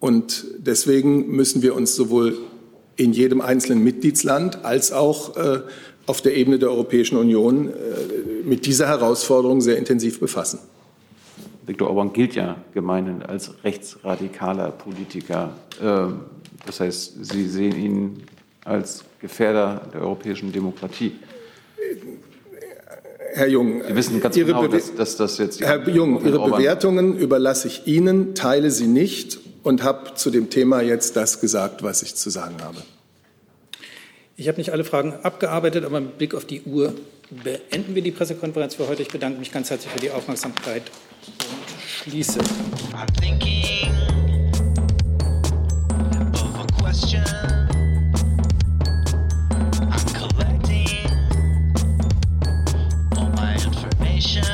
[0.00, 2.38] Und deswegen müssen wir uns sowohl
[2.96, 5.60] in jedem einzelnen Mitgliedsland als auch äh,
[6.06, 7.72] auf der Ebene der Europäischen Union äh,
[8.48, 10.60] mit dieser Herausforderung sehr intensiv befassen.
[11.68, 15.50] Viktor Orban gilt ja gemeinhin als rechtsradikaler Politiker.
[15.82, 16.20] Ähm,
[16.64, 18.22] das heißt, Sie sehen ihn
[18.64, 21.12] als Gefährder der europäischen Demokratie.
[23.34, 25.60] Herr Jung, Sie wissen ganz Ihre genau, dass, dass das jetzt.
[25.60, 30.80] Herr Jung, Ihre Bewertungen überlasse ich Ihnen, teile sie nicht und habe zu dem Thema
[30.80, 32.78] jetzt das gesagt, was ich zu sagen habe.
[34.36, 36.94] Ich habe nicht alle Fragen abgearbeitet, aber mit Blick auf die Uhr
[37.30, 39.02] beenden wir die Pressekonferenz für heute.
[39.02, 40.84] Ich bedanke mich ganz herzlich für die Aufmerksamkeit
[41.28, 41.44] und
[41.80, 42.40] schließe.
[42.94, 43.92] I'm thinking
[46.34, 47.24] of a question.
[49.80, 50.88] I'm collecting
[53.16, 54.47] all my information.